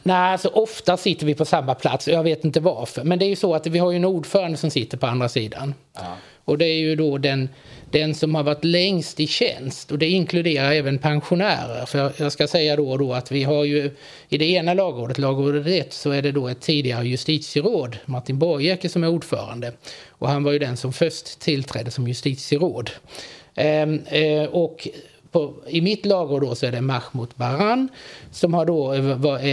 [0.04, 2.08] Nej, alltså ofta sitter vi på samma plats.
[2.08, 3.04] Jag vet inte varför.
[3.04, 5.30] Men det är ju så att vi har ju en ordförande som sitter på andra
[5.30, 5.74] sidan.
[5.96, 6.18] Ja.
[6.46, 7.50] Och det är ju då den
[7.94, 11.86] den som har varit längst i tjänst och det inkluderar även pensionärer.
[11.86, 13.92] För jag ska säga då och då att vi har ju
[14.30, 18.90] i det ena lagrådet, lagrådet 1, så är det då ett tidigare justitieråd, Martin Borgecke,
[18.90, 19.74] som är ordförande.
[20.10, 22.92] Och han var ju den som först tillträdde som justitieråd.
[23.56, 24.88] Eh, eh, och
[25.34, 27.90] på, I mitt lagråd då så är det Mahmoud Baran
[28.32, 29.06] som har då, eh,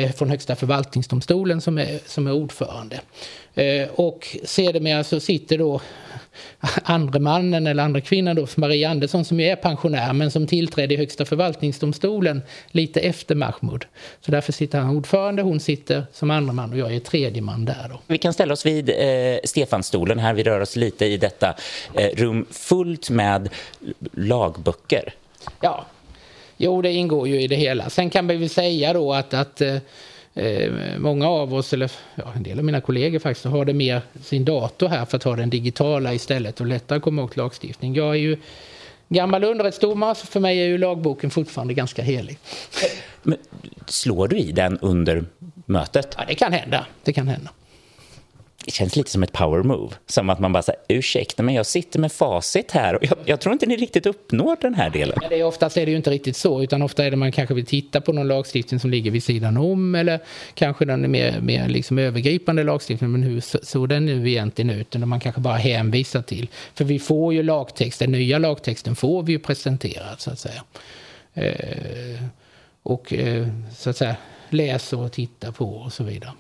[0.03, 3.01] är från Högsta förvaltningsdomstolen som är, som är ordförande.
[3.55, 5.81] Eh, och sedermera så sitter då
[6.83, 10.95] andre mannen eller andra kvinnan då, Marie Andersson som ju är pensionär men som tillträdde
[10.95, 13.85] i Högsta förvaltningsdomstolen lite efter Mahmoud.
[14.21, 17.65] Så därför sitter han ordförande, hon sitter som andre man och jag är tredje man
[17.65, 17.87] där.
[17.89, 18.01] Då.
[18.07, 21.55] Vi kan ställa oss vid eh, Stefanstolen här, vi rör oss lite i detta
[21.95, 23.49] eh, rum fullt med
[24.13, 25.15] lagböcker.
[25.61, 25.87] Ja,
[26.57, 27.91] jo det ingår ju i det hela.
[27.91, 29.77] Sen kan vi väl säga då att, att eh,
[30.35, 34.03] Eh, många av oss, eller ja, en del av mina kollegor faktiskt, har det mer
[34.23, 37.95] sin dator här för att ha den digitala istället och lättare komma åt lagstiftning.
[37.95, 38.37] Jag är ju
[39.09, 42.39] gammal underrättsdomare, så för mig är ju lagboken fortfarande ganska helig.
[43.23, 43.39] Men
[43.87, 45.25] slår du i den under
[45.67, 46.15] mötet?
[46.19, 46.87] Ja, det kan hända.
[47.05, 47.51] Det kan hända
[48.71, 49.95] det känns lite som ett power move.
[50.07, 53.41] Som att man bara säger, ursäkta men jag sitter med facit här och jag, jag,
[53.41, 55.19] tror inte ni riktigt uppnår den här delen.
[55.23, 57.33] Ja, det är, oftast är det ju inte riktigt så, utan ofta är det man
[57.33, 60.21] kanske vill titta på någon lagstiftning som ligger vid sidan om eller
[60.55, 63.13] kanske den är mer, mer liksom övergripande lagstiftningen.
[63.13, 64.95] men hur såg den nu egentligen ut?
[64.95, 66.49] Eller man kanske bara hänvisar till.
[66.75, 70.63] För vi får ju lagtext, den nya lagtexten får vi ju presenterad så att säga.
[71.35, 72.23] Eh,
[72.83, 74.17] och eh, så att säga
[74.51, 76.33] läser och tittar på och så vidare.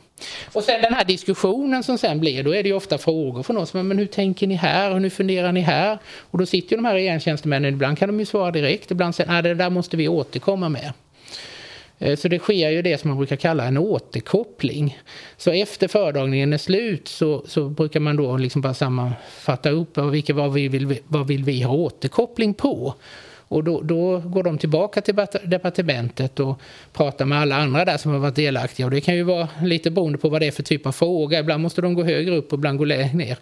[0.52, 3.56] Och sen den här diskussionen som sen blir, då är det ju ofta frågor från
[3.56, 3.74] oss.
[3.74, 4.98] Men hur tänker ni här?
[4.98, 5.98] Hur funderar ni här?
[6.30, 9.38] Och då sitter ju de här regeringstjänstemännen, ibland kan de ju svara direkt, ibland säger
[9.38, 10.92] att det där måste vi återkomma med.
[12.00, 14.98] Eh, så det sker ju det som man brukar kalla en återkoppling.
[15.36, 20.34] Så efter föredragningen är slut så, så brukar man då liksom bara sammanfatta upp vilka,
[20.34, 22.94] vad, vi vill, vad vill vi ha återkoppling på.
[23.50, 26.60] Och då, då, går de tillbaka till departementet och
[26.92, 28.86] pratar med alla andra där som har varit delaktiga.
[28.86, 31.38] Och det kan ju vara lite beroende på vad det är för typ av fråga.
[31.38, 33.38] Ibland måste de gå högre upp och ibland gå lägre ner.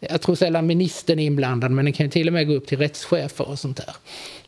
[0.00, 2.66] Jag tror sällan ministern är inblandad, men den kan ju till och med gå upp
[2.66, 3.94] till rättschefer och sånt där.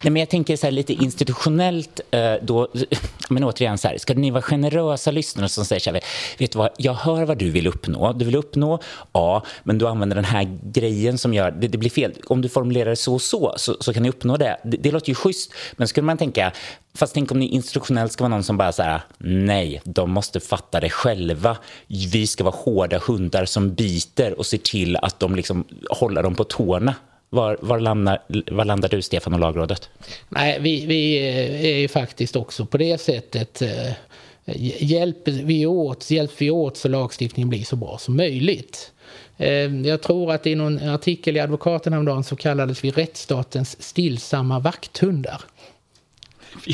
[0.03, 2.69] Nej, men jag tänker så här, lite institutionellt eh, då,
[3.29, 6.01] men återigen så här, ska ni vara generösa lyssnare som säger så här,
[6.39, 8.79] vet du vad, jag hör vad du vill uppnå, du vill uppnå
[9.13, 12.49] A, men du använder den här grejen som gör, det, det blir fel, om du
[12.49, 14.61] formulerar det så och så, så, så kan ni uppnå det.
[14.65, 14.77] det.
[14.77, 16.53] det låter ju schysst, men skulle man tänka,
[16.95, 20.41] fast tänk om ni institutionellt ska vara någon som bara så här, nej, de måste
[20.41, 25.37] fatta det själva, vi ska vara hårda hundar som biter och ser till att de
[25.37, 26.95] liksom håller dem på tårna.
[27.31, 29.91] Var, var, landar, var landar du, Stefan, och lagrådet?
[30.29, 33.93] Nej, vi, vi eh, är ju faktiskt också på det sättet eh,
[34.81, 38.93] hjälper vi åt, hjälper vi åt så lagstiftningen blir så bra som möjligt.
[39.39, 44.59] Eh, jag tror att i någon artikel i Advokaten häromdagen så kallades vi rättsstatens stillsamma
[44.59, 45.41] vakthundar.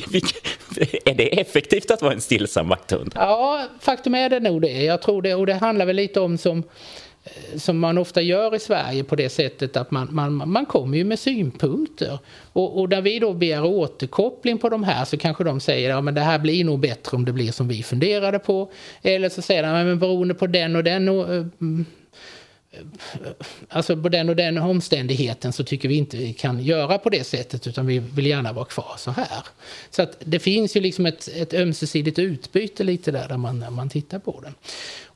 [1.04, 3.12] är det effektivt att vara en stillsam vakthund?
[3.14, 4.82] Ja, faktum är det nog det.
[4.82, 5.34] Jag tror det.
[5.34, 6.62] Och det handlar väl lite om som
[7.56, 11.04] som man ofta gör i Sverige på det sättet att man, man, man kommer ju
[11.04, 12.18] med synpunkter.
[12.52, 16.04] Och, och när vi då begär återkoppling på de här så kanske de säger att
[16.04, 18.70] ja, det här blir nog bättre om det blir som vi funderade på.
[19.02, 21.86] Eller så säger de men beroende på den och den och, mm,
[23.68, 27.24] alltså på den och den omständigheten så tycker vi inte vi kan göra på det
[27.24, 29.44] sättet utan vi vill gärna vara kvar så här.
[29.90, 33.70] Så att det finns ju liksom ett, ett ömsesidigt utbyte lite där, när man, när
[33.70, 34.54] man tittar på den.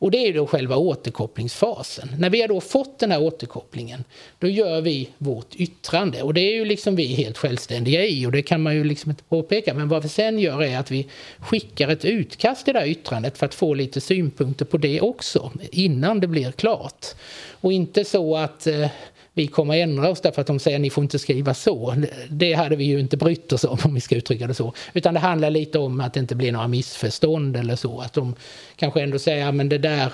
[0.05, 2.09] Och det är då själva återkopplingsfasen.
[2.19, 4.05] När vi har då fått den här återkopplingen,
[4.39, 6.23] då gör vi vårt yttrande.
[6.23, 9.11] Och det är ju liksom vi helt självständiga i och det kan man ju liksom
[9.11, 9.75] inte påpeka.
[9.75, 13.39] Men vad vi sen gör är att vi skickar ett utkast till det här yttrandet
[13.39, 17.07] för att få lite synpunkter på det också innan det blir klart.
[17.51, 18.89] Och inte så att eh,
[19.35, 21.95] vi kommer ändra oss därför att de säger att ni får inte skriva så.
[22.29, 24.73] Det hade vi ju inte brytt oss om om vi ska uttrycka det så.
[24.93, 28.01] Utan det handlar lite om att det inte blir några missförstånd eller så.
[28.01, 28.35] Att de
[28.77, 30.13] kanske ändå säger att det där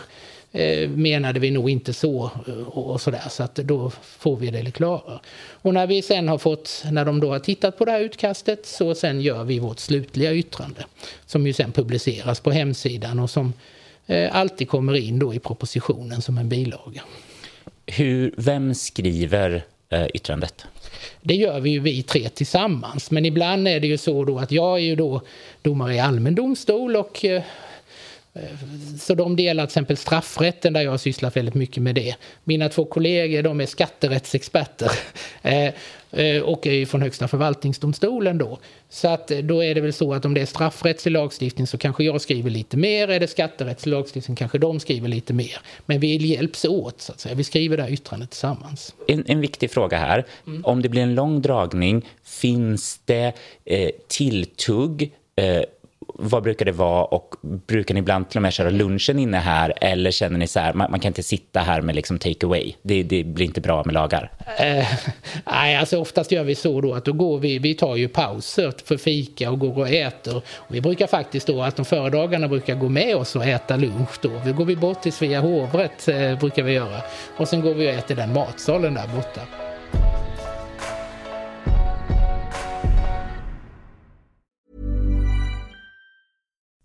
[0.52, 3.28] eh, menade vi nog inte så eh, och sådär.
[3.30, 5.20] Så att då får vi det klarare.
[5.62, 8.66] Och när vi sen har fått, när de då har tittat på det här utkastet
[8.66, 10.84] så sen gör vi vårt slutliga yttrande.
[11.26, 13.52] Som ju sen publiceras på hemsidan och som
[14.06, 17.02] eh, alltid kommer in då i propositionen som en bilaga.
[17.96, 20.64] Hur, vem skriver eh, yttrandet?
[21.22, 23.10] Det gör vi ju vi tre tillsammans.
[23.10, 25.22] Men ibland är det ju så då att jag är ju då
[25.62, 27.42] domare i allmän domstol och eh,
[28.98, 32.14] så de delar till exempel straffrätten där jag har sysslat väldigt mycket med det.
[32.44, 34.90] Mina två kollegor de är skatterättsexperter
[35.42, 35.72] eh,
[36.10, 38.58] eh, och är från Högsta förvaltningsdomstolen då.
[38.88, 42.04] Så att då är det väl så att om det är straffrättslig lagstiftning så kanske
[42.04, 43.08] jag skriver lite mer.
[43.08, 45.58] Är det skatterättslig lagstiftning kanske de skriver lite mer.
[45.86, 47.34] Men vi hjälps åt så att säga.
[47.34, 48.94] Vi skriver det här yttrandet tillsammans.
[49.08, 50.26] En, en viktig fråga här.
[50.46, 50.64] Mm.
[50.64, 53.32] Om det blir en lång dragning, finns det
[53.64, 55.62] eh, tilltugg eh,
[56.22, 59.72] vad brukar det vara och brukar ni ibland till och med köra lunchen inne här
[59.80, 62.72] eller känner ni så här, man, man kan inte sitta här med liksom take away,
[62.82, 64.32] det, det blir inte bra med lagar?
[64.58, 64.86] Eh,
[65.44, 68.72] nej, alltså oftast gör vi så då att då går vi, vi tar ju pauser
[68.84, 70.36] för fika och går och äter.
[70.36, 74.18] Och vi brukar faktiskt då att de föredragarna brukar gå med oss och äta lunch
[74.22, 74.30] då.
[74.44, 77.02] Vi går vi bort till Svea hovrätt eh, brukar vi göra
[77.36, 79.40] och sen går vi och äter den matsalen där borta.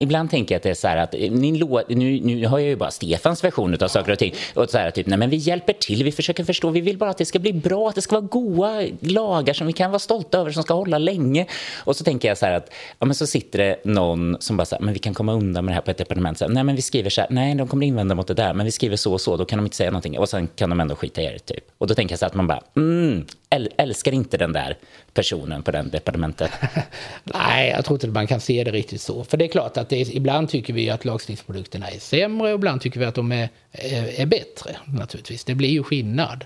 [0.00, 1.52] Ibland tänker jag att det är så här att eh, ni
[1.88, 4.34] nu, nu har jag ju bara Stefans version av saker och ting.
[4.54, 7.10] Och så här typ, nej men vi hjälper till, vi försöker förstå, vi vill bara
[7.10, 9.98] att det ska bli bra, att det ska vara goda lagar som vi kan vara
[9.98, 11.46] stolta över, som ska hålla länge.
[11.84, 14.64] Och så tänker jag så här att, ja men så sitter det någon som bara
[14.64, 16.38] så här, men vi kan komma undan med det här på ett departement.
[16.38, 18.54] Så här, nej men vi skriver så här, nej de kommer invända mot det där,
[18.54, 20.18] men vi skriver så och så, då kan de inte säga någonting.
[20.18, 21.64] Och sen kan de ändå skita i det typ.
[21.78, 24.76] Och då tänker jag så här att man bara, mm, älskar inte den där
[25.14, 26.50] personen på den departementet?
[27.24, 29.24] Nej, jag tror inte man kan se det riktigt så.
[29.24, 32.54] För det är klart att det är, ibland tycker vi att lagstiftningsprodukterna är sämre och
[32.54, 34.76] ibland tycker vi att de är, är, är bättre.
[34.86, 36.44] Naturligtvis, det blir ju skillnad.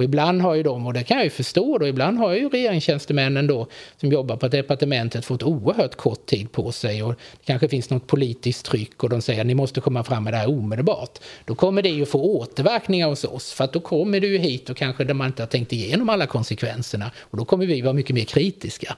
[0.00, 2.48] Och ibland har ju de, och det kan jag ju förstå då, ibland har ju
[2.48, 7.68] regeringstjänstemännen då som jobbar på departementet fått oerhört kort tid på sig och det kanske
[7.68, 10.48] finns något politiskt tryck och de säger att ni måste komma fram med det här
[10.48, 11.18] omedelbart.
[11.44, 14.70] Då kommer det ju få återverkningar hos oss för att då kommer det ju hit
[14.70, 17.92] och kanske där man inte har tänkt igenom alla konsekvenserna och då kommer vi vara
[17.92, 18.96] mycket mer kritiska.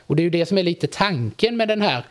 [0.00, 2.04] Och det är ju det som är lite tanken med den här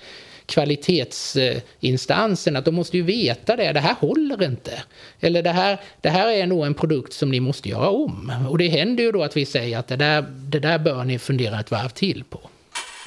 [0.46, 3.74] kvalitetsinstansen att de måste ju veta det.
[3.74, 4.84] Det här håller inte.
[5.20, 8.32] Eller det här, det här är nog en produkt som ni måste göra om.
[8.50, 11.20] Och det händer ju då att vi säger att det där, det där bör ni
[11.20, 12.40] fundera ett varv till på.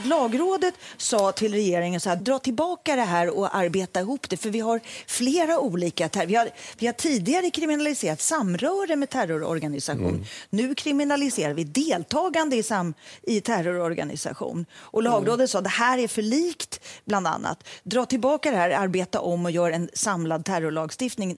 [0.05, 4.51] Lagrådet sa till regeringen så här, dra tillbaka det här och arbeta ihop det, för
[4.51, 6.11] vi har flera olika...
[6.27, 10.09] Vi har, vi har tidigare kriminaliserat samröre med terrororganisation.
[10.09, 10.25] Mm.
[10.51, 14.67] Nu kriminaliserar vi deltagande i, sam, i terrororganisation.
[14.77, 15.49] Och Lagrådet mm.
[15.49, 17.65] sa det här är för likt, bland annat.
[17.83, 21.37] Dra tillbaka det här, arbeta om och gör en samlad terrorlagstiftning.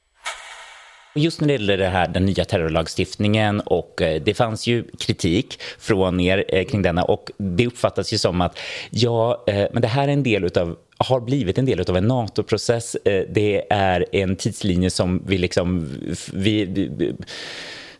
[1.14, 5.60] Just när det gäller det här, den nya terrorlagstiftningen och eh, det fanns ju kritik
[5.78, 8.58] från er eh, kring denna och det uppfattas ju som att
[8.90, 12.08] ja, eh, men det här är en del utav har blivit en del av en
[12.08, 12.96] NATO-process.
[13.28, 15.88] Det är en tidslinje som vi liksom...
[16.32, 17.14] Vi, vi,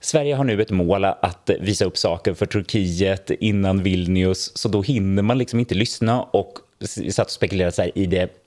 [0.00, 4.82] Sverige har nu ett mål att visa upp saker för Turkiet innan Vilnius, så då
[4.82, 6.58] hinner man liksom inte lyssna och
[7.10, 8.39] satt och spekulerade så i det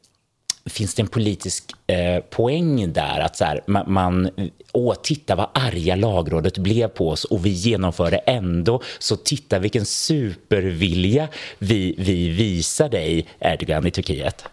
[0.69, 4.29] finns det en politisk eh, poäng där att så här, man, man
[4.71, 9.59] åh, titta vad arga lagrådet blev på oss och vi genomför det ändå, så titta
[9.59, 11.27] vilken supervilja
[11.59, 14.45] vi, vi visar dig, Erdogan i Turkiet.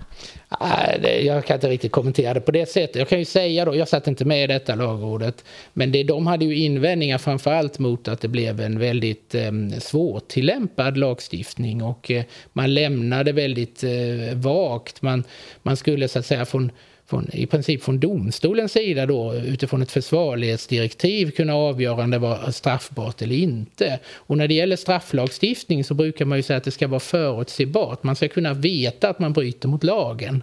[1.22, 2.96] Jag kan inte riktigt kommentera det på det sättet.
[2.96, 6.26] Jag kan ju säga då, jag satt inte med i detta lagrådet, men det, de
[6.26, 12.24] hade ju invändningar framförallt mot att det blev en väldigt eh, svårtillämpad lagstiftning och eh,
[12.52, 15.02] man lämnade väldigt eh, vagt.
[15.02, 15.24] Man,
[15.62, 16.72] man skulle så att säga från
[17.11, 22.51] från, i princip från domstolens sida då utifrån ett försvarlighetsdirektiv kunna avgöra om det var
[22.51, 23.99] straffbart eller inte.
[24.12, 28.03] Och när det gäller strafflagstiftning så brukar man ju säga att det ska vara förutsägbart.
[28.03, 30.42] Man ska kunna veta att man bryter mot lagen.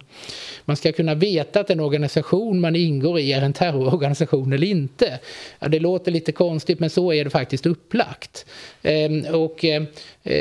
[0.64, 5.18] Man ska kunna veta att den organisation man ingår i är en terrororganisation eller inte.
[5.58, 8.46] Ja, det låter lite konstigt men så är det faktiskt upplagt.
[8.82, 9.82] Ehm, och eh,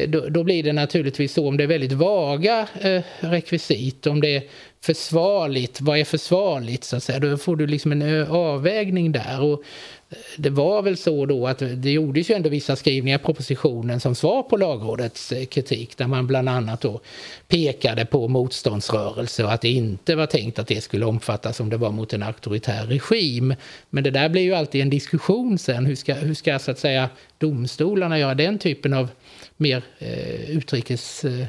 [0.08, 4.36] då, då, blir det naturligtvis så om det är väldigt vaga eh, rekvisit, om det
[4.36, 4.44] är
[4.82, 9.42] försvarligt, vad är försvarligt så att säga, då får du liksom en eh, avvägning där.
[9.42, 9.64] Och
[10.10, 13.22] eh, det var väl så då att eh, det gjordes ju ändå vissa skrivningar i
[13.22, 17.02] propositionen som svar på lagrådets kritik där man bland annat då
[17.48, 21.78] pekade på motståndsrörelse och att det inte var tänkt att det skulle omfattas om det
[21.78, 23.56] var mot en auktoritär regim.
[23.90, 25.86] Men det där blir ju alltid en diskussion sen.
[25.86, 29.10] Hur ska, hur ska så att säga domstolarna göra den typen av
[29.58, 31.46] mer eh, utrikes eh,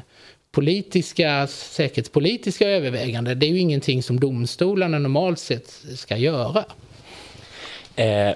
[0.51, 6.65] politiska, säkerhetspolitiska överväganden, det är ju ingenting som domstolarna normalt sett ska göra.
[7.97, 8.35] Eh,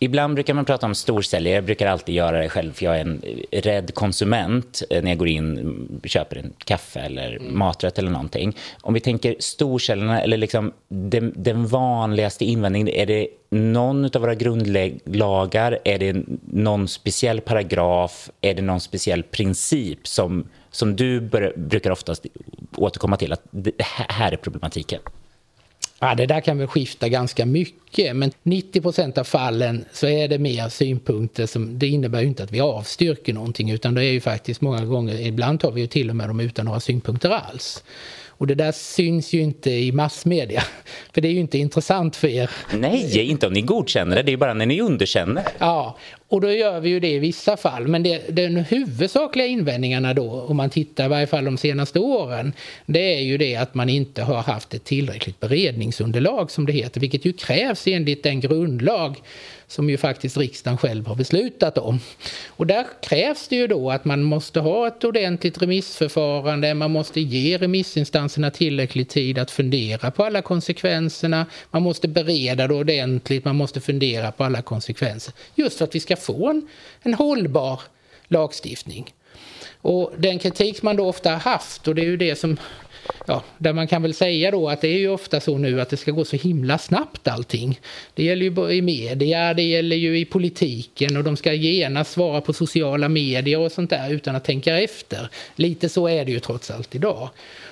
[0.00, 3.00] ibland brukar man prata om storsäljare, jag brukar alltid göra det själv för jag är
[3.00, 3.22] en
[3.52, 7.58] rädd konsument eh, när jag går in och köper en kaffe eller mm.
[7.58, 8.56] maträtt eller någonting.
[8.80, 14.34] Om vi tänker storsäljarna eller liksom den, den vanligaste invändningen, är det någon av våra
[14.34, 16.16] grundlagar, är det
[16.52, 20.48] någon speciell paragraf, är det någon speciell princip som
[20.78, 22.26] som du bör, brukar oftast
[22.76, 23.72] återkomma till, att det
[24.08, 25.00] här är problematiken?
[26.00, 30.28] Ja, det där kan väl skifta ganska mycket, men 90 procent av fallen så är
[30.28, 34.12] det mer synpunkter som, det innebär ju inte att vi avstyrker någonting utan det är
[34.12, 37.30] ju faktiskt många gånger, ibland tar vi ju till och med dem utan några synpunkter
[37.30, 37.84] alls.
[38.26, 40.62] Och det där syns ju inte i massmedia,
[41.12, 42.50] för det är ju inte intressant för er.
[42.74, 45.44] Nej, inte om ni godkänner det, det är ju bara när ni underkänner.
[45.58, 45.96] Ja,
[46.28, 47.88] och då gör vi ju det i vissa fall.
[47.88, 52.52] Men det, den huvudsakliga invändningarna då, om man tittar i varje fall de senaste åren,
[52.86, 57.00] det är ju det att man inte har haft ett tillräckligt beredningsunderlag som det heter,
[57.00, 59.16] vilket ju krävs enligt den grundlag
[59.68, 62.00] som ju faktiskt riksdagen själv har beslutat om.
[62.48, 67.20] Och där krävs det ju då att man måste ha ett ordentligt remissförfarande, man måste
[67.20, 73.56] ge remissinstanserna tillräcklig tid att fundera på alla konsekvenserna, man måste bereda det ordentligt, man
[73.56, 75.34] måste fundera på alla konsekvenser.
[75.54, 76.68] Just för att vi ska få en,
[77.02, 77.80] en hållbar
[78.28, 79.14] lagstiftning.
[79.80, 82.56] Och den kritik man då ofta har haft, och det är ju det som
[83.26, 85.90] ja, där man kan väl säga då att det är ju ofta så nu att
[85.90, 87.80] det ska gå så himla snabbt allting.
[88.14, 92.40] Det gäller ju i media, det gäller ju i politiken och de ska genast svara
[92.40, 95.28] på sociala medier och sånt där utan att tänka efter.
[95.56, 97.30] Lite så är det ju trots allt idag.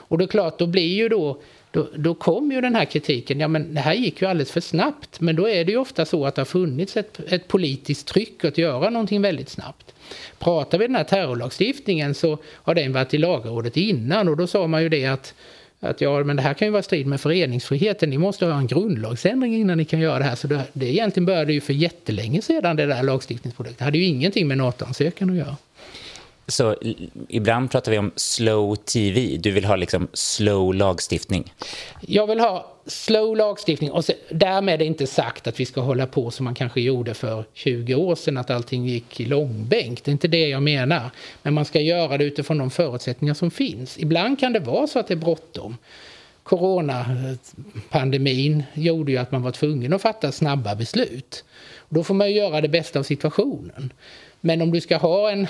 [0.08, 1.40] Och det är klart, då blir ju då
[1.76, 4.60] då, då kom ju den här kritiken, ja men det här gick ju alldeles för
[4.60, 5.20] snabbt.
[5.20, 8.44] Men då är det ju ofta så att det har funnits ett, ett politiskt tryck
[8.44, 9.94] att göra någonting väldigt snabbt.
[10.38, 14.66] Pratar vi den här terrorlagstiftningen så har den varit i lagrådet innan och då sa
[14.66, 15.34] man ju det att
[15.80, 18.10] att ja, men det här kan ju vara strid med föreningsfriheten.
[18.10, 20.34] Ni måste ha en grundlagsändring innan ni kan göra det här.
[20.34, 23.78] Så det, det egentligen började ju för jättelänge sedan det där lagstiftningsprojektet.
[23.78, 25.56] Det hade ju ingenting med NATO-ansökan att göra.
[26.48, 26.76] Så
[27.28, 29.36] ibland pratar vi om slow TV.
[29.36, 31.54] Du vill ha liksom slow lagstiftning?
[32.00, 36.06] Jag vill ha slow lagstiftning och så, därmed är inte sagt att vi ska hålla
[36.06, 40.04] på som man kanske gjorde för 20 år sedan, att allting gick i långbänk.
[40.04, 41.10] Det är inte det jag menar.
[41.42, 43.98] Men man ska göra det utifrån de förutsättningar som finns.
[43.98, 45.76] Ibland kan det vara så att det är bråttom.
[46.42, 51.44] Coronapandemin gjorde ju att man var tvungen att fatta snabba beslut.
[51.88, 53.92] då får man göra det bästa av situationen.
[54.40, 55.46] Men om du ska ha en,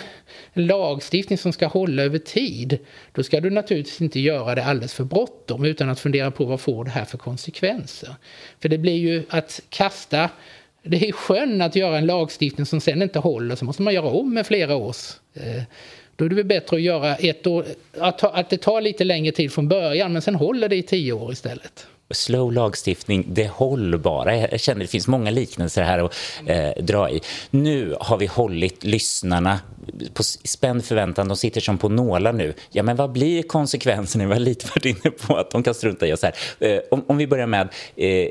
[0.53, 2.79] lagstiftning som ska hålla över tid,
[3.13, 6.61] då ska du naturligtvis inte göra det alldeles för bråttom utan att fundera på vad
[6.61, 8.15] får det här för konsekvenser.
[8.61, 10.31] För det blir ju att kasta
[10.83, 14.09] det är sjön att göra en lagstiftning som sen inte håller, så måste man göra
[14.09, 15.13] om med flera års.
[15.35, 15.63] Eh,
[16.17, 17.65] då är det väl bättre att göra ett år,
[17.99, 21.33] att det tar lite längre tid från början men sen håller det i tio år
[21.33, 24.37] istället slow lagstiftning, det hållbara.
[24.37, 26.15] Jag känner det finns många liknelser här att
[26.47, 27.21] eh, dra i.
[27.51, 29.61] Nu har vi hållit lyssnarna
[30.15, 31.29] på spänd förväntan.
[31.29, 32.55] De sitter som på nålar nu.
[32.71, 34.27] Ja, men vad blir konsekvenserna?
[34.27, 36.35] Vi har lite varit inne på att de kan strunta i oss här.
[36.59, 38.29] Eh, om, om, vi börjar med eh,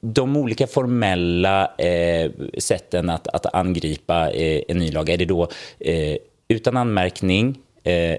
[0.00, 5.08] de olika formella eh, sätten att, att angripa eh, en ny lag.
[5.08, 5.48] Är det då
[5.78, 6.16] eh,
[6.48, 8.16] utan anmärkning, eh,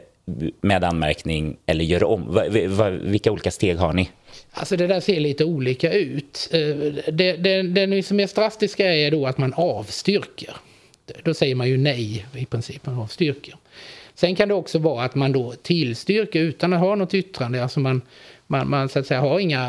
[0.62, 2.34] med anmärkning eller gör om?
[2.34, 4.10] Va, va, vilka olika steg har ni?
[4.52, 6.50] Alltså det där ser lite olika ut.
[6.52, 10.56] Eh, det det, det, det är drastiska är då att man avstyrker.
[11.24, 13.56] Då säger man ju nej i princip, man avstyrker.
[14.16, 17.64] Sen kan det också vara att man då tillstyrker utan att ha något yttrande.
[17.64, 18.02] Alltså man,
[18.48, 19.68] man, man så att säga, har, inga,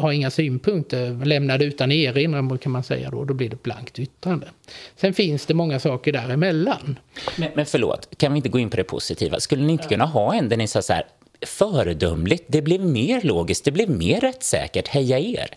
[0.00, 3.98] har inga synpunkter, lämnar det utan erinran kan man säga då, då blir det blankt
[3.98, 4.46] yttrande.
[4.96, 6.98] Sen finns det många saker däremellan.
[7.36, 9.40] Men, men förlåt, kan vi inte gå in på det positiva?
[9.40, 11.04] Skulle ni inte kunna ha en där ni sa så här,
[11.46, 15.48] föredömligt, det blev mer logiskt, det blev mer rättssäkert, heja er!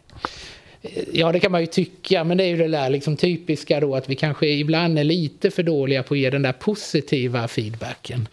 [1.13, 3.95] Ja, det kan man ju tycka, men det är ju det där liksom typiska då
[3.95, 8.27] att vi kanske ibland är lite för dåliga på att ge den där positiva feedbacken.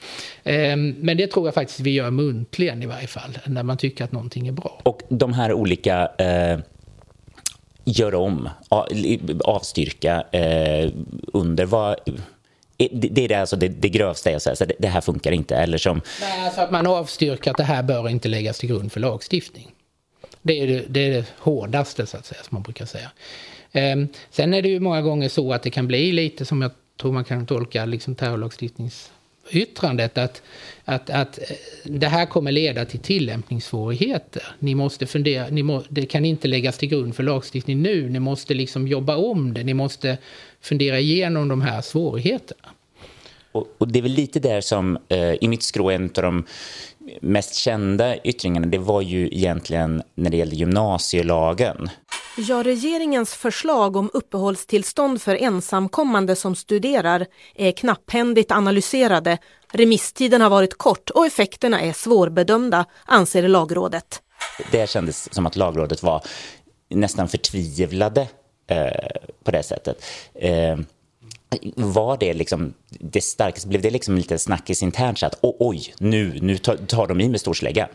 [0.44, 4.04] Ehm, men det tror jag faktiskt vi gör muntligen i varje fall, när man tycker
[4.04, 4.80] att någonting är bra.
[4.82, 6.58] Och de här olika eh,
[7.84, 8.48] gör om,
[9.44, 10.90] avstyrka, eh,
[11.32, 11.96] under, vad
[12.76, 15.56] det är det, alltså det, det grövsta jag säger, så det, det, här funkar inte.
[15.56, 16.00] Eller som...
[16.20, 19.72] Nej, alltså att man avstyrker att det här bör inte läggas till grund för lagstiftning.
[20.46, 23.10] Det är det, det, är det hårdaste så att säga, som man brukar säga.
[23.72, 23.96] Eh,
[24.30, 26.70] sen är det ju många gånger så att det kan bli lite som jag
[27.00, 30.42] tror man kan tolka liksom terrorlagstiftningsyttrandet att,
[30.84, 31.44] att, att eh,
[31.84, 34.42] det här kommer leda till tillämpningssvårigheter.
[34.58, 38.20] Ni måste fundera, ni må, det kan inte läggas till grund för lagstiftning nu, ni
[38.20, 40.18] måste liksom jobba om det, ni måste
[40.60, 42.68] fundera igenom de här svårigheterna.
[43.56, 46.46] Och, och det är väl lite där som eh, i mitt skrå, en av de
[47.20, 51.90] mest kända yttringarna, det var ju egentligen när det gällde gymnasielagen.
[52.38, 59.38] Ja, regeringens förslag om uppehållstillstånd för ensamkommande som studerar är knapphändigt analyserade.
[59.72, 64.22] Remisstiden har varit kort och effekterna är svårbedömda, anser lagrådet.
[64.70, 66.22] Det kändes som att lagrådet var
[66.88, 68.28] nästan förtvivlade
[68.66, 68.86] eh,
[69.44, 70.04] på det sättet.
[70.34, 70.78] Eh,
[71.74, 73.68] var det liksom det starkaste?
[73.68, 77.40] Blev det liksom lite snackis internt så att oj, nu, nu tar, de i med
[77.40, 77.88] storsläggan?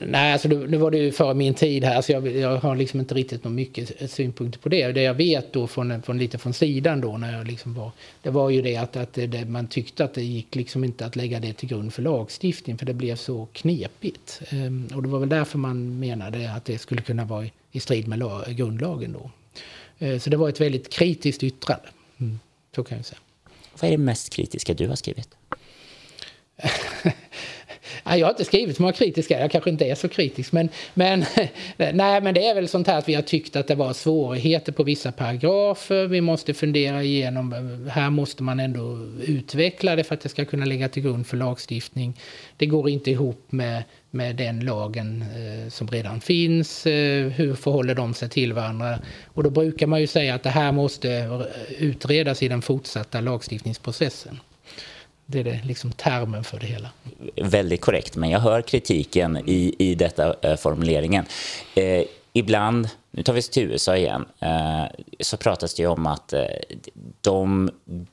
[0.00, 3.00] nej, alltså nu var det ju före min tid här, så jag, jag har liksom
[3.00, 4.92] inte riktigt någon mycket synpunkter på det.
[4.92, 7.90] Det jag vet då från, från lite från sidan då när jag liksom var,
[8.22, 11.16] det var ju det att, att det, man tyckte att det gick liksom inte att
[11.16, 14.42] lägga det till grund för lagstiftning för det blev så knepigt.
[14.50, 17.80] Ehm, och det var väl därför man menade att det skulle kunna vara i, i
[17.80, 19.30] strid med lag, grundlagen då.
[20.06, 21.88] Ehm, så det var ett väldigt kritiskt yttrande.
[22.74, 23.18] Så kan jag säga.
[23.80, 25.28] Vad är det mest kritiska du har skrivit?
[28.04, 30.52] jag har inte skrivit så många kritiska, jag kanske inte är så kritisk.
[30.52, 31.24] Men, men,
[31.76, 34.72] nej, men det är väl sånt här att vi har tyckt att det var svårigheter
[34.72, 36.06] på vissa paragrafer.
[36.06, 37.52] Vi måste fundera igenom,
[37.90, 41.36] här måste man ändå utveckla det för att det ska kunna ligga till grund för
[41.36, 42.20] lagstiftning.
[42.56, 43.84] Det går inte ihop med,
[44.14, 46.86] med den lagen eh, som redan finns.
[46.86, 48.98] Eh, hur förhåller de sig till varandra?
[49.26, 51.40] Och då brukar man ju säga att det här måste
[51.78, 54.40] utredas i den fortsatta lagstiftningsprocessen.
[55.26, 56.88] Det är det, liksom termen för det hela.
[57.42, 61.24] Väldigt korrekt, men jag hör kritiken i, i detta eh, formuleringen.
[61.74, 62.02] Eh,
[62.34, 64.84] Ibland, nu tar vi oss till USA igen, eh,
[65.20, 66.44] så pratas det om att eh,
[67.20, 67.70] de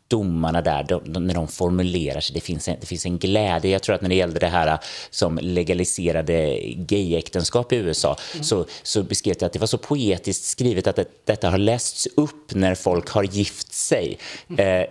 [0.07, 3.71] domarna där, de, de, när de formulerar sig, det finns, en, det finns en glädje.
[3.71, 8.43] Jag tror att när det gällde det här eh, som legaliserade gayäktenskap i USA mm.
[8.43, 12.07] så, så beskrev det att det var så poetiskt skrivet att det, detta har lästs
[12.17, 14.17] upp när folk har gift sig.
[14.49, 14.87] Mm.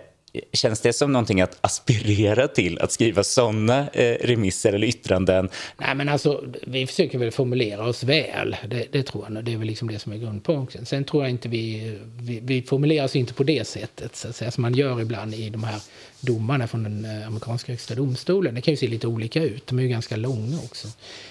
[0.53, 5.49] Känns det som någonting att aspirera till, att skriva såna eh, remisser eller yttranden?
[5.77, 9.45] Nej, men alltså, vi försöker väl formulera oss väl, det, det tror jag.
[9.45, 10.85] Det är väl liksom det som är grundpunkten.
[10.85, 14.35] Sen tror jag inte vi, vi, vi formulerar oss inte på det sättet, så att
[14.35, 15.81] säga, som man gör ibland i de här
[16.21, 18.55] domarna från den eh, amerikanska högsta domstolen.
[18.55, 20.87] Det kan ju se lite olika ut, de är ju ganska långa också.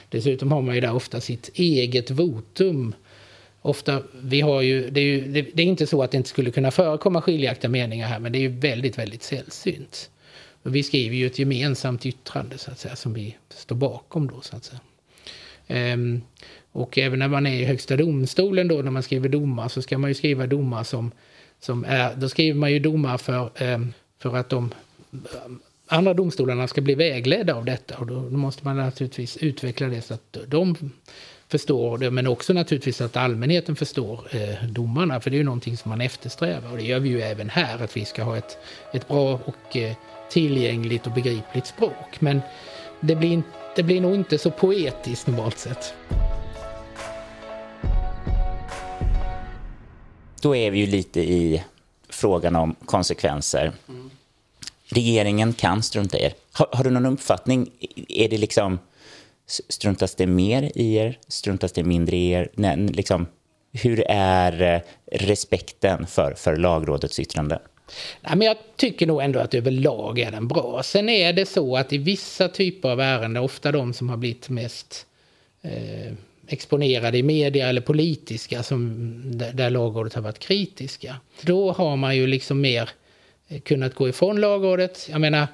[0.08, 2.94] Dessutom har man ju där ofta sitt eget votum
[3.62, 6.28] ofta, vi har ju, det, är ju, det, det, är inte så att det inte
[6.28, 10.10] skulle kunna förekomma skiljaktiga meningar här, men det är ju väldigt, väldigt sällsynt.
[10.62, 14.40] Och vi skriver ju ett gemensamt yttrande så att säga, som vi står bakom då
[14.40, 14.80] så att säga.
[15.66, 16.20] Ehm,
[16.72, 19.98] och även när man är i Högsta domstolen då, när man skriver domar, så ska
[19.98, 21.10] man ju skriva domar som,
[21.60, 24.70] som är, då skriver man ju domar för, ehm, för att de
[25.86, 30.02] andra domstolarna ska bli vägledda av detta och då, då måste man naturligtvis utveckla det
[30.02, 30.76] så att de
[31.48, 35.76] förstår det, men också naturligtvis att allmänheten förstår eh, domarna, för det är ju någonting
[35.76, 36.70] som man eftersträvar.
[36.70, 38.58] Och det gör vi ju även här, att vi ska ha ett,
[38.92, 39.96] ett bra och eh,
[40.30, 42.20] tillgängligt och begripligt språk.
[42.20, 42.40] Men
[43.00, 43.42] det blir,
[43.76, 45.94] det blir nog inte så poetiskt normalt sett.
[50.40, 51.64] Då är vi ju lite i
[52.08, 53.72] frågan om konsekvenser.
[53.88, 54.10] Mm.
[54.88, 56.32] Regeringen kan strunta i er.
[56.52, 57.70] Har, har, du någon uppfattning?
[58.08, 58.78] Är det liksom
[59.48, 61.18] Struntas det mer i er?
[61.28, 62.48] Struntas det mindre i er?
[62.54, 63.26] Nej, liksom,
[63.72, 64.80] hur är eh,
[65.12, 67.58] respekten för, för lagrådets yttrande?
[68.20, 70.82] Nej, men jag tycker nog ändå att överlag är den bra.
[70.82, 74.48] Sen är det så att i vissa typer av ärenden, ofta de som har blivit
[74.48, 75.06] mest
[75.62, 76.12] eh,
[76.48, 82.16] exponerade i media eller politiska, som, där, där lagrådet har varit kritiska, då har man
[82.16, 82.90] ju liksom mer
[83.48, 85.08] eh, kunnat gå ifrån lagrådet.
[85.10, 85.46] Jag menar,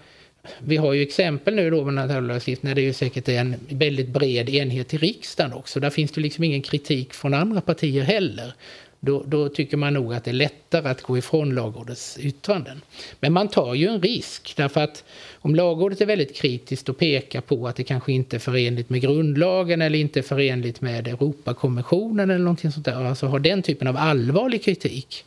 [0.58, 4.08] vi har ju exempel nu då med naturlagstiftning när det ju säkert är en väldigt
[4.08, 5.80] bred enhet i riksdagen också.
[5.80, 8.54] Där finns det liksom ingen kritik från andra partier heller.
[9.00, 12.80] Då, då, tycker man nog att det är lättare att gå ifrån lagrådets yttranden.
[13.20, 17.40] Men man tar ju en risk därför att om lagrådet är väldigt kritiskt och pekar
[17.40, 22.30] på att det kanske inte är förenligt med grundlagen eller inte är förenligt med Europakonventionen
[22.30, 25.24] eller någonting sånt där, alltså har den typen av allvarlig kritik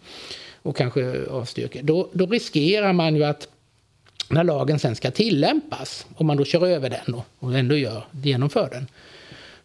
[0.62, 3.48] och kanske avstyrker, då, då riskerar man ju att
[4.30, 8.04] när lagen sen ska tillämpas, om man då kör över den och, och ändå gör,
[8.24, 8.88] genomför den,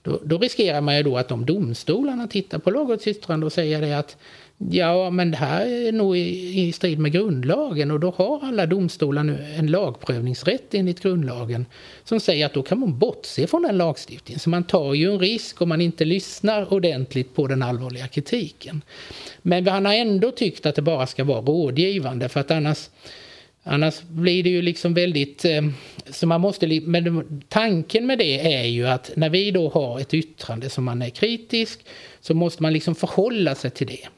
[0.03, 3.81] då, då, riskerar man ju då att de domstolarna tittar på lagrådets yttrande och säger
[3.81, 4.17] det att
[4.71, 8.67] ja, men det här är nog i, i strid med grundlagen och då har alla
[8.67, 11.67] domstolar nu en lagprövningsrätt enligt grundlagen
[12.05, 14.41] som säger att då kan man bortse från den lagstiftningen.
[14.41, 18.83] Så man tar ju en risk om man inte lyssnar ordentligt på den allvarliga kritiken.
[19.43, 22.89] Men han har ändå tyckt att det bara ska vara rådgivande för att annars
[23.65, 25.45] Annars blir det ju liksom väldigt...
[25.45, 25.63] Eh,
[26.11, 30.15] så man måste, men tanken med det är ju att när vi då har ett
[30.15, 31.87] yttrande som man är kritisk
[32.21, 34.09] så måste man liksom förhålla sig till det.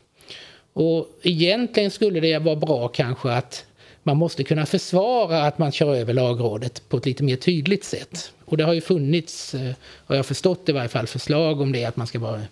[0.72, 3.66] Och egentligen skulle det vara bra kanske att
[4.02, 8.32] man måste kunna försvara att man kör över lagrådet på ett lite mer tydligt sätt.
[8.44, 9.72] Och det har ju funnits, eh,
[10.06, 12.42] har jag förstått i varje fall, förslag om det att man ska vara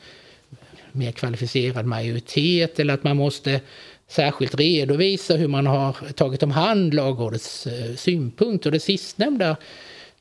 [0.93, 3.61] mer kvalificerad majoritet eller att man måste
[4.13, 8.71] särskilt redovisa hur man har tagit om hand lagrådets eh, synpunkter.
[8.71, 9.57] Och det sistnämnda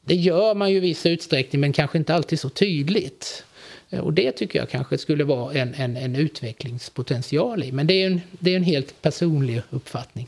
[0.02, 3.44] det gör man ju i viss utsträckning men kanske inte alltid så tydligt.
[3.90, 7.72] Eh, och det tycker jag kanske skulle vara en, en, en utvecklingspotential i.
[7.72, 10.28] Men det är en, det är en helt personlig uppfattning.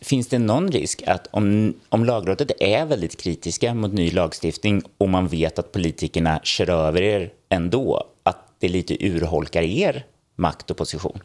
[0.00, 5.08] Finns det någon risk att om, om lagrådet är väldigt kritiska mot ny lagstiftning och
[5.08, 10.04] man vet att politikerna kör över er ändå, att det lite urholkar er
[10.36, 11.20] makt och position?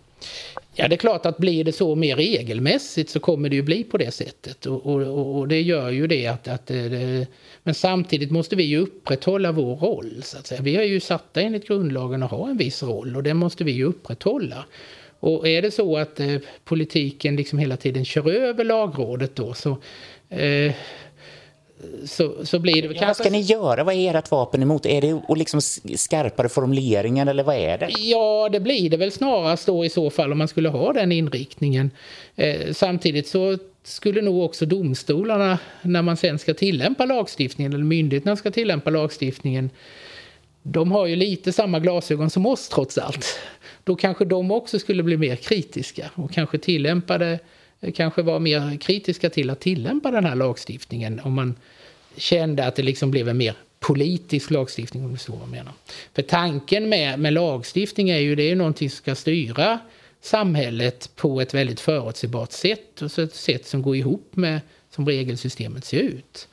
[0.80, 3.84] Ja, det är klart att blir det så mer regelmässigt så kommer det ju bli
[3.84, 4.66] på det sättet.
[4.66, 6.48] Och, och, och det gör ju det att...
[6.48, 7.28] att eh, det,
[7.64, 10.22] men samtidigt måste vi ju upprätthålla vår roll.
[10.24, 10.62] Så att säga.
[10.62, 13.72] Vi är ju satta enligt grundlagen att ha en viss roll och den måste vi
[13.72, 14.66] ju upprätthålla.
[15.20, 19.78] Och är det så att eh, politiken liksom hela tiden kör över lagrådet då så
[20.30, 20.74] eh,
[22.06, 23.84] så, så blir det ja, Vad ska ni göra?
[23.84, 24.86] Vad är ert vapen emot?
[24.86, 25.62] Är det och liksom
[25.96, 27.90] skarpare formuleringar eller vad är det?
[28.00, 31.12] Ja, det blir det väl snarast då i så fall om man skulle ha den
[31.12, 31.92] inriktningen.
[32.36, 38.36] Eh, samtidigt så skulle nog också domstolarna, när man sen ska tillämpa lagstiftningen, eller myndigheterna
[38.36, 39.70] ska tillämpa lagstiftningen,
[40.64, 43.40] de har ju lite samma glasögon som oss trots allt.
[43.84, 47.40] Då kanske de också skulle bli mer kritiska och kanske tillämpa det
[47.96, 51.56] kanske var mer kritiska till att tillämpa den här lagstiftningen om man
[52.16, 55.74] kände att det liksom blev en mer politisk lagstiftning om du så vad jag menar.
[56.14, 59.80] För tanken med, med lagstiftning är ju det är någonting som ska styra
[60.22, 65.08] samhället på ett väldigt förutsägbart sätt och så ett sätt som går ihop med som
[65.08, 66.48] regelsystemet ser ut.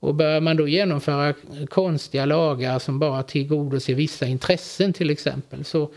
[0.00, 1.34] Och börjar man då genomföra
[1.68, 5.90] konstiga lagar som bara tillgodoser vissa intressen till exempel så,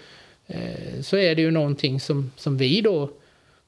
[0.47, 3.09] eh, så är det ju någonting som, som vi då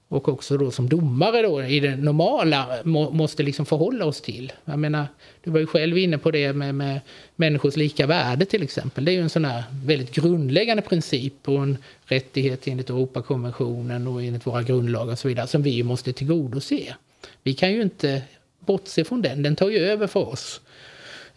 [0.09, 4.51] och också då som domare då i det normala må, måste liksom förhålla oss till.
[4.65, 5.07] Jag menar,
[5.43, 6.99] du var ju själv inne på det med, med
[7.35, 9.05] människors lika värde till exempel.
[9.05, 14.23] Det är ju en sån här väldigt grundläggande princip och en rättighet enligt Europakonventionen och
[14.23, 16.95] enligt våra grundlagar och så vidare som vi måste tillgodose.
[17.43, 18.21] Vi kan ju inte
[18.59, 20.61] bortse från den, den tar ju över för oss.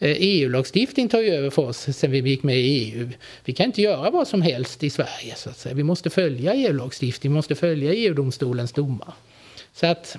[0.03, 3.09] Eh, e EU-lagstiftning tar ju över för oss sen vi gick med i EU.
[3.45, 5.35] Vi kan inte göra vad som helst i Sverige.
[5.37, 5.75] Så att säga.
[5.75, 9.15] Vi måste följa EU-lagstiftning, vi måste följa EU-domstolens domar.
[9.73, 10.17] Så att,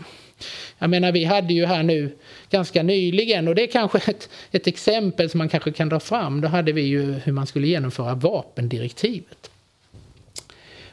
[0.79, 2.15] jag menar, vi hade ju här nu
[2.49, 6.41] ganska nyligen, och det är kanske ett, ett exempel som man kanske kan dra fram,
[6.41, 9.51] då hade vi ju hur man skulle genomföra vapendirektivet.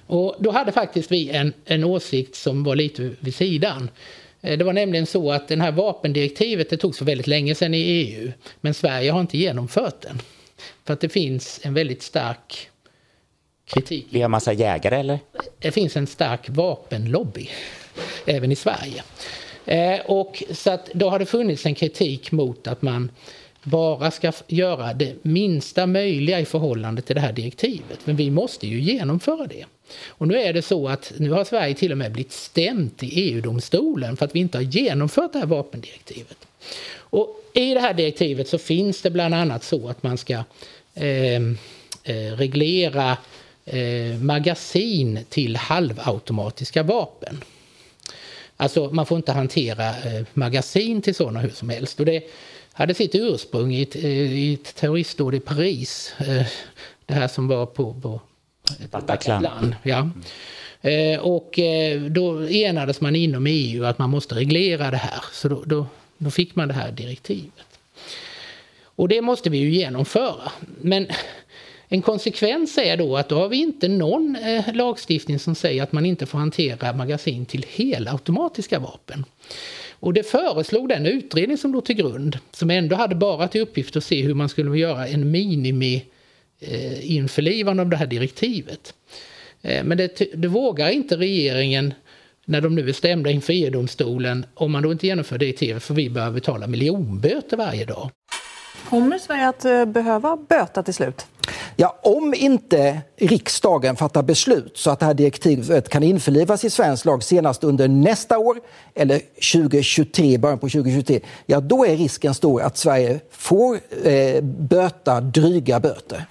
[0.07, 3.91] Och då hade faktiskt vi en, en åsikt som var lite vid sidan.
[4.41, 7.74] Eh, det var nämligen så att det här vapendirektivet det togs för väldigt länge sedan
[7.74, 8.32] i EU.
[8.61, 10.22] Men Sverige har inte genomfört den.
[10.84, 12.68] För att det finns en väldigt stark
[13.64, 14.07] kritik.
[14.11, 15.18] Vi har massa jägare eller?
[15.59, 17.49] Det finns en stark vapenlobby.
[18.26, 19.03] Även i Sverige.
[19.64, 23.11] Eh, och så att då har det funnits en kritik mot att man
[23.62, 27.99] bara ska göra det minsta möjliga i förhållande till det här direktivet.
[28.05, 29.64] Men vi måste ju genomföra det.
[30.09, 33.07] Och nu är det så att nu har Sverige till och med blivit stämt i
[33.07, 36.47] EU-domstolen för att vi inte har genomfört det här vapendirektivet.
[36.95, 40.45] Och i det här direktivet så finns det bland annat så att man ska
[40.95, 41.59] ehm,
[42.05, 43.16] eh, reglera
[43.64, 47.45] eh, magasin till halvautomatiska vapen.
[48.57, 52.01] Alltså man får inte hantera eh, magasin till sådana hur som helst.
[52.01, 52.22] Och det
[52.72, 56.14] hade sitt ursprung i ett, eh, i ett terroristdåd i Paris.
[56.18, 56.47] Eh,
[57.07, 58.20] det här som var på, på
[58.91, 59.75] Bataclan.
[59.83, 60.11] Ja.
[60.81, 65.25] Eh, och eh, då enades man inom EU att man måste reglera det här.
[65.33, 65.87] Så då, då,
[66.18, 67.79] då, fick man det här direktivet.
[68.83, 70.53] Och det måste vi ju genomföra.
[70.81, 71.07] Men
[71.89, 75.93] en konsekvens är då att då har vi inte någon eh, lagstiftning som säger att
[75.93, 79.25] man inte får hantera magasin till helautomatiska vapen.
[80.01, 83.97] Och det föreslog den utredning som låg till grund, som ändå hade bara till uppgift
[83.97, 86.05] att se hur man skulle göra en minimi
[86.61, 88.95] eh, införlivande av det här direktivet.
[89.63, 91.95] Eh, men det, det vågar inte regeringen
[92.45, 96.11] när de nu är stämda inför EU-domstolen om man då inte genomför direktivet för vi
[96.11, 98.11] behöver betala miljonböter varje dag.
[98.89, 101.27] Kommer Sverige att eh, behöva böta till slut?
[101.77, 107.05] Ja, om inte riksdagen fattar beslut så att det här direktivet kan införlivas i svensk
[107.05, 108.57] lag senast under nästa år
[108.95, 109.19] eller
[109.53, 115.81] 2023, början på 2023, ja då är risken stor att Sverige får eh, böta dryga
[115.81, 116.25] böter.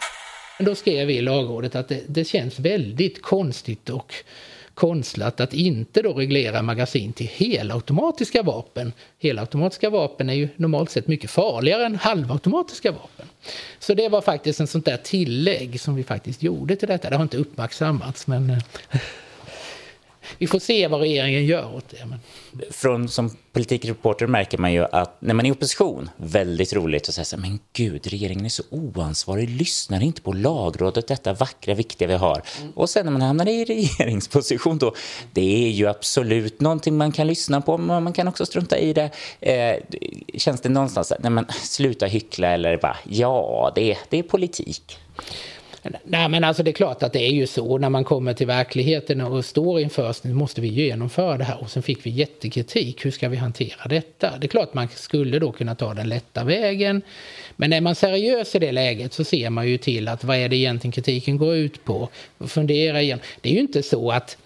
[0.60, 4.14] Då skrev vi i lagrådet att det, det känns väldigt konstigt och
[4.74, 8.94] konstlat att inte då reglera magasin till helautomatiska vapen.
[9.20, 13.26] Helautomatiska vapen är ju normalt sett mycket farligare än halvautomatiska vapen.
[13.80, 17.10] Så det var faktiskt en sånt där tillägg som vi faktiskt gjorde till detta.
[17.10, 18.58] Det har inte uppmärksammats men eh,
[20.38, 22.06] vi får se vad regeringen gör åt det.
[22.06, 22.20] Men...
[22.72, 27.16] Från, som politikreporter märker man ju att när man är i opposition, väldigt roligt att
[27.16, 31.74] säga så här, men gud, regeringen är så oansvarig, lyssnar inte på lagrådet, detta vackra,
[31.74, 32.42] viktiga vi har.
[32.60, 32.72] Mm.
[32.72, 34.96] Och sen när man hamnar i regeringsposition då,
[35.34, 38.94] det är ju absolut någonting man kan lyssna på, men man kan också strunta i
[38.94, 39.10] det.
[39.40, 39.76] Eh,
[40.38, 44.98] känns det någonstans, nej men sluta hyckla eller bara, ja, det, det är politik.
[46.04, 48.48] Nej, men alltså det är klart att det är ju så när man kommer till
[48.48, 53.06] verkligheten och står inför nu måste vi genomföra det här och sen fick vi jättekritik.
[53.06, 54.38] Hur ska vi hantera detta?
[54.38, 57.02] Det är klart man skulle då kunna ta den lätta vägen.
[57.56, 60.50] Men är man seriös i det läget så ser man ju till att vad är
[60.50, 62.10] det egentligen kritiken går ut på?
[62.40, 63.20] Fundera igen.
[63.42, 64.38] Det är ju inte så att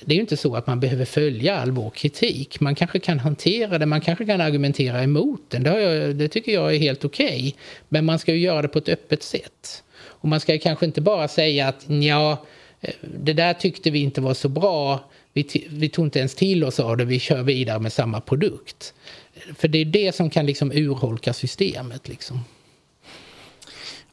[0.00, 2.60] det är ju inte så att man behöver följa all vår kritik.
[2.60, 5.62] Man kanske kan hantera det, man kanske kan argumentera emot den.
[5.62, 7.26] Det, jag, det tycker jag är helt okej.
[7.26, 7.52] Okay.
[7.88, 9.82] Men man ska ju göra det på ett öppet sätt.
[10.20, 12.44] Och man ska kanske inte bara säga att ja,
[12.80, 15.00] eh, det där tyckte vi inte var så bra.
[15.32, 18.94] Vi, vi tog inte ens till oss av det, vi kör vidare med samma produkt.
[19.56, 22.08] För det är det som kan liksom urholka systemet.
[22.08, 22.44] Liksom.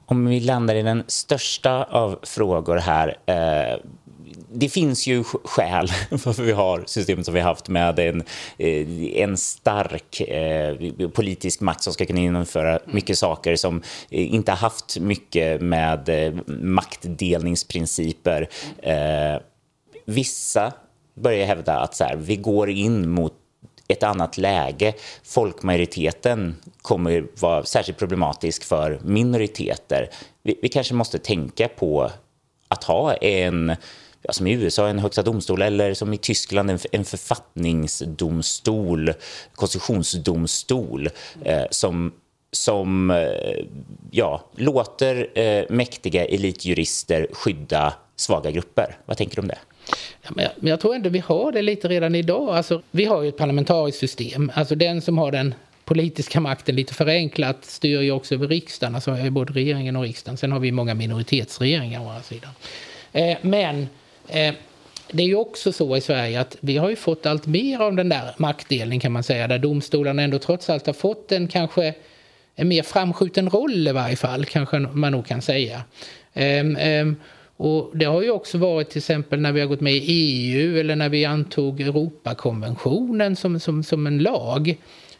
[0.05, 3.17] Om vi landar i den största av frågor här.
[3.25, 3.79] Eh,
[4.51, 8.23] det finns ju skäl varför vi har systemet som vi har haft med en,
[8.57, 10.75] eh, en stark eh,
[11.09, 16.09] politisk makt som ska kunna genomföra mycket saker som eh, inte har haft mycket med
[16.47, 18.49] maktdelningsprinciper.
[20.05, 20.73] Vissa
[21.13, 23.33] börjar hävda att så här, vi går in mot
[23.87, 24.93] ett annat läge.
[25.23, 30.09] Folkmajoriteten kommer vara särskilt problematisk för minoriteter.
[30.43, 32.11] Vi, vi kanske måste tänka på
[32.67, 33.75] att ha en
[34.27, 39.13] ja, som i USA en högsta domstol eller som i Tyskland en, en författningsdomstol,
[39.55, 41.09] konstitutionsdomstol
[41.43, 42.13] eh, som
[42.51, 43.65] som eh,
[44.11, 48.97] ja, låter eh, mäktiga elitjurister skydda svaga grupper.
[49.05, 49.57] Vad tänker du om det?
[50.21, 52.49] Ja, men, jag, men jag tror ändå vi har det lite redan idag.
[52.49, 54.51] Alltså, vi har ju ett parlamentariskt system.
[54.55, 55.53] Alltså den som har den
[55.85, 60.37] politiska makten lite förenklat styr ju också över riksdagen, alltså både regeringen och riksdagen.
[60.37, 62.51] Sen har vi många minoritetsregeringar å andra sidan.
[63.13, 63.87] Eh, men
[64.27, 64.53] Eh,
[65.11, 67.95] det är ju också så i Sverige att vi har ju fått allt mer av
[67.95, 71.93] den där maktdelningen kan man säga, där domstolarna ändå trots allt har fått en kanske
[72.55, 75.81] en mer framskjuten roll i varje fall, kanske man nog kan säga.
[76.33, 77.15] Um, um,
[77.57, 80.79] och det har ju också varit till exempel när vi har gått med i EU
[80.79, 84.77] eller när vi antog Europakonventionen som, som, som en lag.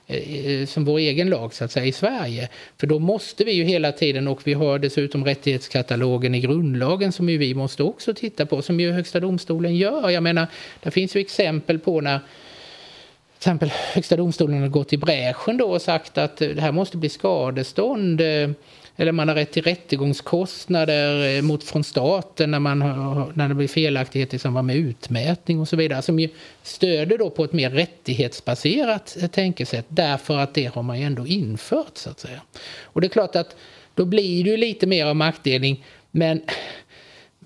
[0.08, 2.49] Eh, eh, som vår egen lag så att säga i Sverige.
[2.78, 7.30] För då måste vi ju hela tiden och vi har dessutom rättighetskatalogen i grundlagen som
[7.30, 10.10] ju vi måste också titta på som ju Högsta domstolen gör.
[10.10, 10.47] Jag menar,
[10.84, 15.66] det finns ju exempel på när till exempel Högsta domstolen har gått i bräschen då
[15.66, 18.49] och sagt att det här måste bli skadestånd eh,
[18.98, 23.56] eller man har rätt till rättegångskostnader eh, mot, från staten när, man har, när det
[23.56, 26.02] blir felaktigheter i samband med utmätning och så vidare.
[26.02, 26.30] Som ju
[26.64, 31.28] stöder då på ett mer rättighetsbaserat eh, tänkesätt därför att det har man ju ändå
[31.28, 32.41] infört så att säga.
[32.84, 33.56] Och det är klart att
[33.93, 36.41] då blir det ju lite mer av maktdelning men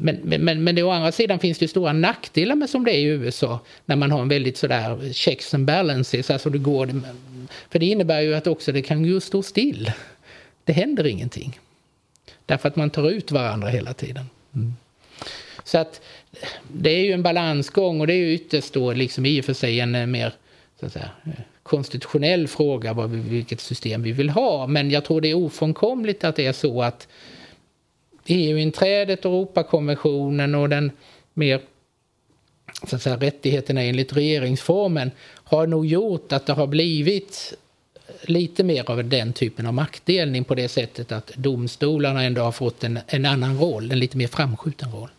[0.02, 3.00] men, men, men det, å andra sidan finns det stora nackdelar med som det är
[3.00, 6.30] i USA när man har en väldigt sådär checks and balances.
[6.30, 7.02] Alltså det går,
[7.72, 9.92] för det innebär ju att också det kan ju stå still
[10.70, 11.60] det händer ingenting.
[12.46, 14.26] Därför att man tar ut varandra hela tiden.
[14.56, 14.74] Mm.
[15.64, 16.02] Så att
[16.74, 19.54] det är ju en balansgång och det är ju ytterst då liksom i och för
[19.54, 20.34] sig en eh, mer
[20.80, 21.32] så säga, eh,
[21.64, 24.68] konstitutionell fråga vad vi, vilket system vi vill ha.
[24.68, 27.08] Men jag tror det är ofrånkomligt att det är så att
[28.26, 30.92] EU-inträdet, Europakonventionen och den
[31.34, 31.62] mer
[32.88, 35.12] så att säga, rättigheterna enligt regeringsformen
[35.44, 37.54] har nog gjort att det har blivit
[38.22, 42.84] lite mer av den typen av maktdelning på det sättet att domstolarna ändå har fått
[42.84, 45.10] en, en annan roll, en lite mer framskjuten roll.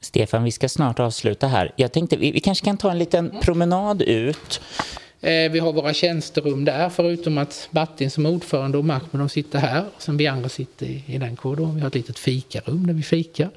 [0.00, 1.72] Stefan, vi ska snart avsluta här.
[1.76, 4.60] Jag tänkte vi, vi kanske kan ta en liten promenad ut.
[5.20, 9.58] Eh, vi har våra tjänsterum där, förutom att Martin som ordförande och Mahmoud de sitter
[9.58, 9.84] här.
[9.96, 11.74] Och sen vi andra sitter i, i den korridoren.
[11.74, 13.50] Vi har ett litet fikarum där vi fikar.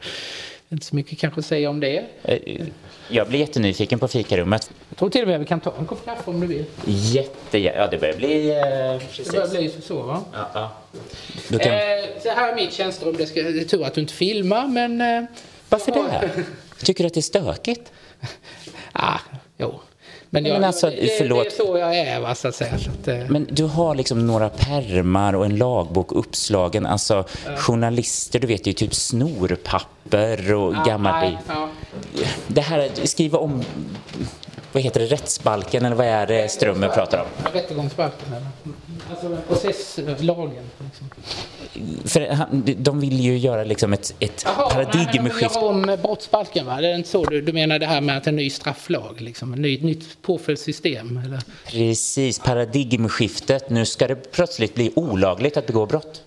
[0.70, 2.06] Inte så mycket kanske att säga om det.
[2.24, 2.66] Eh,
[3.10, 4.72] jag blir jättenyfiken på fikarummet.
[4.90, 6.66] Jag tror till och med vi kan ta en kopp kaffe om du vill.
[6.86, 8.50] Jätte, ja det börjar bli...
[8.50, 9.28] Eh, precis.
[9.28, 10.24] Det börjar bli så va?
[10.34, 10.50] Ja.
[10.54, 11.60] ja.
[11.60, 11.72] Kan...
[11.72, 11.80] Eh,
[12.24, 13.16] så här är mitt tjänsterum.
[13.18, 15.02] Det, ska, det är tur att du inte filmar men...
[15.02, 15.24] Eh,
[15.70, 16.46] Varför det?
[16.84, 17.92] Tycker du att det är stökigt?
[18.92, 19.20] ah,
[19.58, 19.80] jo.
[20.30, 21.44] Men, jag, men alltså, det, förlåt.
[21.44, 22.78] det är så jag är, va, så att säga.
[22.78, 23.30] Så att, eh.
[23.30, 26.86] Men du har liksom några permar och en lagbok uppslagen.
[26.86, 27.56] Alltså, ja.
[27.56, 31.36] journalister, du vet ju typ snorpapper och ja, gammalt...
[31.48, 31.70] Ja.
[32.48, 33.64] Det här, skriva om...
[34.72, 35.06] Vad heter det?
[35.06, 37.52] Rättsbalken, eller vad är det Strömmen pratar om?
[37.54, 38.48] Rättegångsbalken, eller?
[39.10, 40.64] Alltså processlagen.
[40.84, 41.10] Liksom.
[42.06, 42.46] För
[42.76, 45.60] de vill ju göra liksom ett, ett paradigmskifte.
[45.60, 46.82] Jaha, om brottsbalken va?
[46.82, 49.54] Det är inte så du, du menar det här med att en ny strafflag, liksom,
[49.54, 51.22] ett ny, nytt påföljdssystem?
[51.26, 51.40] Eller?
[51.66, 53.70] Precis, paradigmskiftet.
[53.70, 56.24] Nu ska det plötsligt bli olagligt att begå brott.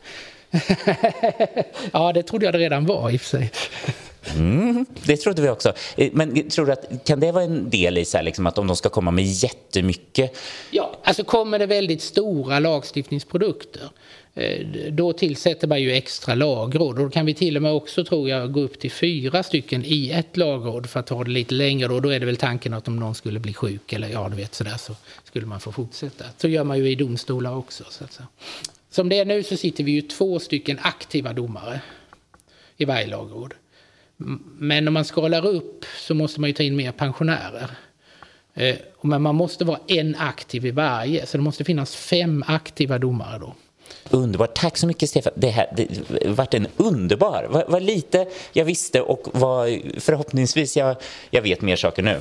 [1.93, 3.51] ja, det trodde jag det redan var i och för sig.
[4.37, 5.73] Mm, det trodde vi också.
[5.97, 8.59] Eh, men tror du att, kan det vara en del i så här, liksom, att
[8.59, 10.37] om de ska komma med jättemycket?
[10.71, 13.91] Ja, alltså kommer det väldigt stora lagstiftningsprodukter
[14.35, 18.05] eh, då tillsätter man ju extra lagråd och då kan vi till och med också
[18.05, 21.55] tror jag gå upp till fyra stycken i ett lagråd för att ta det lite
[21.55, 24.29] längre och då är det väl tanken att om någon skulle bli sjuk eller ja
[24.29, 26.25] du vet sådär så skulle man få fortsätta.
[26.37, 27.85] Så gör man ju i domstolar också.
[27.91, 28.27] Så att säga.
[28.91, 31.81] Som det är nu så sitter vi ju två stycken aktiva domare
[32.77, 33.55] i varje lagråd.
[34.59, 37.71] Men om man skalar upp så måste man ju ta in mer pensionärer.
[38.55, 42.99] Eh, men man måste vara en aktiv i varje, så det måste finnas fem aktiva
[42.99, 43.55] domare då.
[44.11, 44.55] Underbart.
[44.55, 45.33] Tack så mycket Stefan.
[45.37, 45.67] Det här
[46.51, 47.47] det en underbar.
[47.51, 50.97] Vad, vad lite jag visste och vad förhoppningsvis jag,
[51.31, 52.21] jag vet mer saker nu.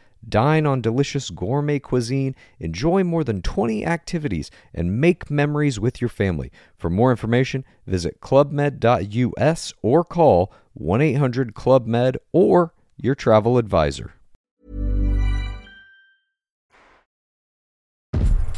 [0.27, 6.09] Dine on delicious gourmet cuisine, enjoy more than 20 activities, and make memories with your
[6.09, 6.51] family.
[6.77, 14.13] For more information, visit clubmed.us or call 1 800 Club Med or your travel advisor.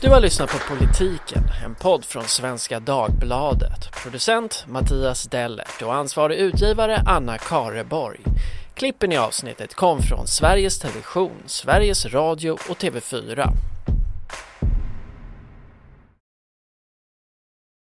[0.04, 3.92] Du har lyssnat på Politiken, en podd från Svenska Dagbladet.
[4.04, 8.20] Producent Mattias Dellert och ansvarig utgivare Anna Kareborg.
[8.76, 13.50] Klippen i avsnittet kom från Sveriges Television, Sveriges Radio och TV4.